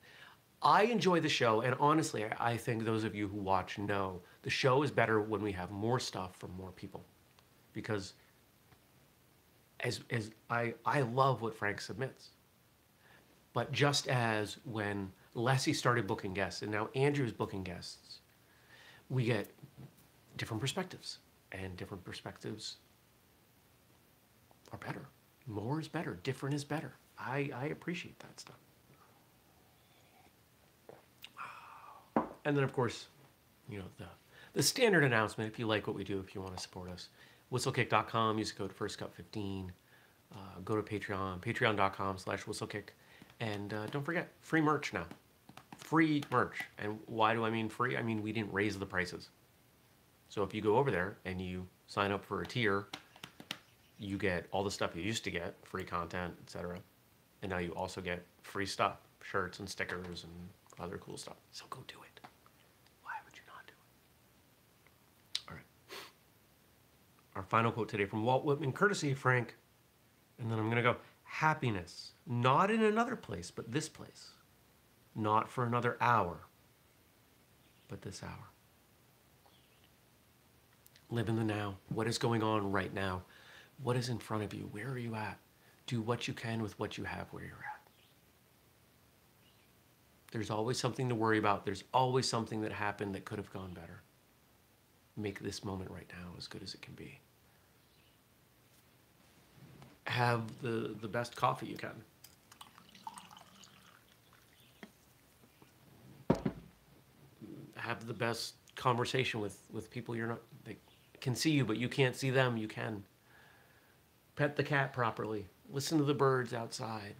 I 0.63 0.85
enjoy 0.85 1.19
the 1.19 1.29
show, 1.29 1.63
and 1.63 1.75
honestly, 1.81 2.25
I 2.39 2.57
think 2.57 2.85
those 2.85 3.03
of 3.03 3.17
you 3.17 3.27
who 3.27 3.39
watch 3.39 3.79
know 3.79 4.21
the 4.43 4.51
show 4.51 4.85
is 4.85 4.93
better 4.93 5.21
when 5.21 5.43
we 5.43 5.51
have 5.53 5.73
more 5.73 5.99
stuff 5.99 6.37
from 6.37 6.53
more 6.57 6.71
people, 6.71 7.05
because 7.73 8.15
as 9.81 10.01
as 10.11 10.31
I 10.51 10.75
I 10.85 11.03
love 11.03 11.43
what 11.43 11.57
Frank 11.57 11.81
submits, 11.81 12.31
but 13.53 13.73
just 13.73 14.09
as 14.09 14.59
when 14.65 15.13
Leslie 15.35 15.73
started 15.73 16.07
booking 16.07 16.35
guests 16.35 16.63
and 16.63 16.71
now 16.71 16.89
Andrew's 16.95 17.33
booking 17.33 17.63
guests, 17.63 18.19
we 19.09 19.25
get 19.25 19.51
different 20.37 20.61
perspectives 20.61 21.19
and 21.53 21.77
different 21.77 22.05
perspectives 22.05 22.77
are 24.73 24.79
better. 24.79 25.07
More 25.47 25.81
is 25.81 25.89
better. 25.89 26.19
Different 26.23 26.55
is 26.55 26.65
better. 26.65 26.95
I, 27.19 27.51
I 27.55 27.67
appreciate 27.67 28.19
that 28.21 28.39
stuff. 28.39 28.57
And 32.45 32.57
then, 32.57 32.65
of 32.65 32.73
course, 32.73 33.07
you 33.69 33.79
know, 33.79 33.85
the, 33.99 34.05
the 34.55 34.63
standard 34.63 35.05
announcement 35.05 35.51
if 35.53 35.59
you 35.59 35.67
like 35.67 35.87
what 35.87 35.97
we 35.97 36.05
do, 36.05 36.21
if 36.21 36.35
you 36.35 36.41
want 36.41 36.57
to 36.57 36.63
support 36.63 36.91
us, 36.91 37.09
whistlekick.com, 37.53 38.39
use 38.39 38.53
code 38.53 38.77
FirstCup15. 38.77 39.69
Uh, 40.31 40.37
go 40.65 40.77
to 40.77 40.83
Patreon, 40.83 41.41
patreon.com 41.41 42.19
slash 42.19 42.45
whistlekick. 42.45 42.89
And 43.41 43.73
uh, 43.73 43.87
don't 43.87 44.05
forget, 44.05 44.29
free 44.41 44.61
merch 44.61 44.93
now. 44.93 45.07
Free 45.79 46.23
merch. 46.31 46.59
And 46.79 46.99
why 47.07 47.35
do 47.35 47.45
I 47.45 47.51
mean 47.51 47.69
free? 47.69 47.97
I 47.97 48.03
mean, 48.03 48.23
we 48.23 48.33
didn't 48.33 48.53
raise 48.53 48.79
the 48.79 48.87
prices. 48.87 49.31
So 50.29 50.43
if 50.43 50.53
you 50.53 50.61
go 50.61 50.77
over 50.77 50.91
there 50.91 51.17
and 51.25 51.41
you 51.41 51.67
sign 51.87 52.13
up 52.13 52.25
for 52.25 52.43
a 52.43 52.47
tier, 52.47 52.87
you 53.99 54.19
get 54.19 54.47
all 54.51 54.63
the 54.63 54.71
stuff 54.71 54.95
you 54.95 55.03
used 55.03 55.25
to 55.25 55.31
get, 55.31 55.55
free 55.65 55.85
content, 55.85 56.35
etc. 56.43 56.79
And 57.43 57.51
now 57.51 57.59
you 57.59 57.73
also 57.73 58.01
get 58.01 58.25
free 58.43 58.67
stuff, 58.67 58.99
shirts 59.23 59.61
and 59.61 59.69
stickers 59.69 60.25
and 60.25 60.33
other 60.81 60.99
cool 60.99 61.17
stuff. 61.17 61.37
So 61.53 61.65
go 61.71 61.83
do 61.89 61.97
it. 62.03 62.21
Why 63.03 63.13
would 63.25 63.37
you 63.37 63.43
not 63.47 63.67
do 63.67 63.73
it? 63.73 65.51
All 65.51 65.55
right. 65.57 65.65
Our 67.39 67.45
final 67.45 67.71
quote 67.71 67.89
today 67.89 68.05
from 68.05 68.25
Walt 68.25 68.45
Whitman, 68.45 68.73
courtesy 68.73 69.13
of 69.13 69.19
Frank. 69.19 69.55
And 70.41 70.51
then 70.51 70.59
I'm 70.59 70.65
going 70.65 70.77
to 70.77 70.83
go 70.83 70.97
happiness, 71.23 72.11
not 72.27 72.69
in 72.69 72.83
another 72.83 73.15
place, 73.15 73.53
but 73.53 73.71
this 73.71 73.89
place. 73.89 74.31
Not 75.15 75.49
for 75.49 75.65
another 75.65 75.97
hour, 76.01 76.41
but 77.87 78.03
this 78.03 78.25
hour. 78.25 78.51
Live 81.11 81.29
in 81.29 81.37
the 81.37 81.45
now. 81.45 81.77
What 81.91 82.09
is 82.09 82.19
going 82.19 82.43
on 82.43 82.73
right 82.73 82.93
now? 82.93 83.23
What 83.85 83.97
is 83.97 84.09
in 84.09 84.19
front 84.19 84.43
of 84.43 84.53
you? 84.53 84.69
Where 84.73 84.89
are 84.89 84.99
you 84.99 85.15
at? 85.15 85.39
Do 85.87 86.03
what 86.03 86.27
you 86.27 86.35
can 86.35 86.61
with 86.61 86.77
what 86.81 86.99
you 86.99 87.05
have 87.05 87.29
where 87.33 87.45
you're 87.45 87.53
at. 87.53 87.81
There's 90.33 90.51
always 90.51 90.77
something 90.77 91.09
to 91.09 91.15
worry 91.15 91.39
about. 91.39 91.65
There's 91.65 91.85
always 91.95 92.29
something 92.29 92.63
that 92.63 92.73
happened 92.73 93.15
that 93.15 93.25
could 93.25 93.39
have 93.39 93.53
gone 93.53 93.75
better. 93.75 94.03
Make 95.17 95.39
this 95.39 95.65
moment 95.65 95.93
right 95.93 96.11
now 96.11 96.33
as 96.37 96.49
good 96.49 96.65
as 96.65 96.75
it 96.75 96.83
can 96.83 96.95
be. 96.95 97.21
Have 100.09 100.43
the, 100.63 100.95
the 101.01 101.09
best 101.09 101.37
coffee 101.37 101.67
you 101.67 101.77
can. 101.77 101.91
Have 107.77 108.07
the 108.07 108.15
best 108.15 108.55
conversation 108.75 109.41
with, 109.41 109.59
with 109.73 109.91
people 109.91 110.17
you're 110.17 110.27
not, 110.27 110.41
they 110.65 110.77
can 111.21 111.35
see 111.35 111.51
you, 111.51 111.65
but 111.65 111.77
you 111.77 111.89
can't 111.89 112.17
see 112.17 112.31
them. 112.31 112.57
You 112.57 112.69
can. 112.69 113.05
Pet 114.37 114.57
the 114.57 114.63
cat 114.63 114.93
properly. 114.93 115.47
Listen 115.71 115.99
to 115.99 116.05
the 116.05 116.15
birds 116.15 116.55
outside. 116.55 117.15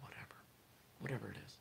Whatever. 0.00 0.36
Whatever 1.00 1.28
it 1.28 1.36
is. 1.44 1.54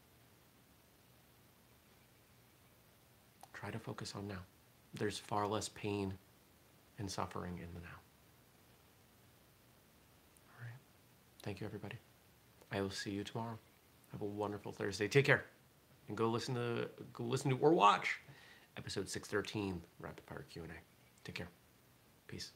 Try 3.53 3.71
to 3.71 3.79
focus 3.79 4.13
on 4.15 4.27
now. 4.27 4.41
There's 4.93 5.17
far 5.17 5.47
less 5.47 5.69
pain 5.69 6.13
and 6.99 7.09
suffering 7.09 7.53
in 7.53 7.73
the 7.73 7.79
now. 7.79 7.99
All 10.49 10.65
right. 10.65 10.79
Thank 11.43 11.59
you, 11.59 11.67
everybody. 11.67 11.97
I 12.71 12.81
will 12.81 12.89
see 12.89 13.11
you 13.11 13.23
tomorrow. 13.23 13.59
Have 14.11 14.21
a 14.21 14.25
wonderful 14.25 14.71
Thursday. 14.71 15.07
Take 15.07 15.25
care, 15.25 15.45
and 16.07 16.17
go 16.17 16.27
listen 16.27 16.55
to 16.55 16.89
go 17.11 17.23
listen 17.23 17.51
to 17.51 17.57
or 17.57 17.73
watch 17.73 18.19
episode 18.77 19.09
six 19.09 19.27
thirteen 19.27 19.81
Rapid 19.99 20.23
Fire 20.25 20.45
Q 20.49 20.63
and 20.63 20.71
A. 20.71 20.75
Take 21.23 21.35
care. 21.35 21.49
Peace. 22.27 22.53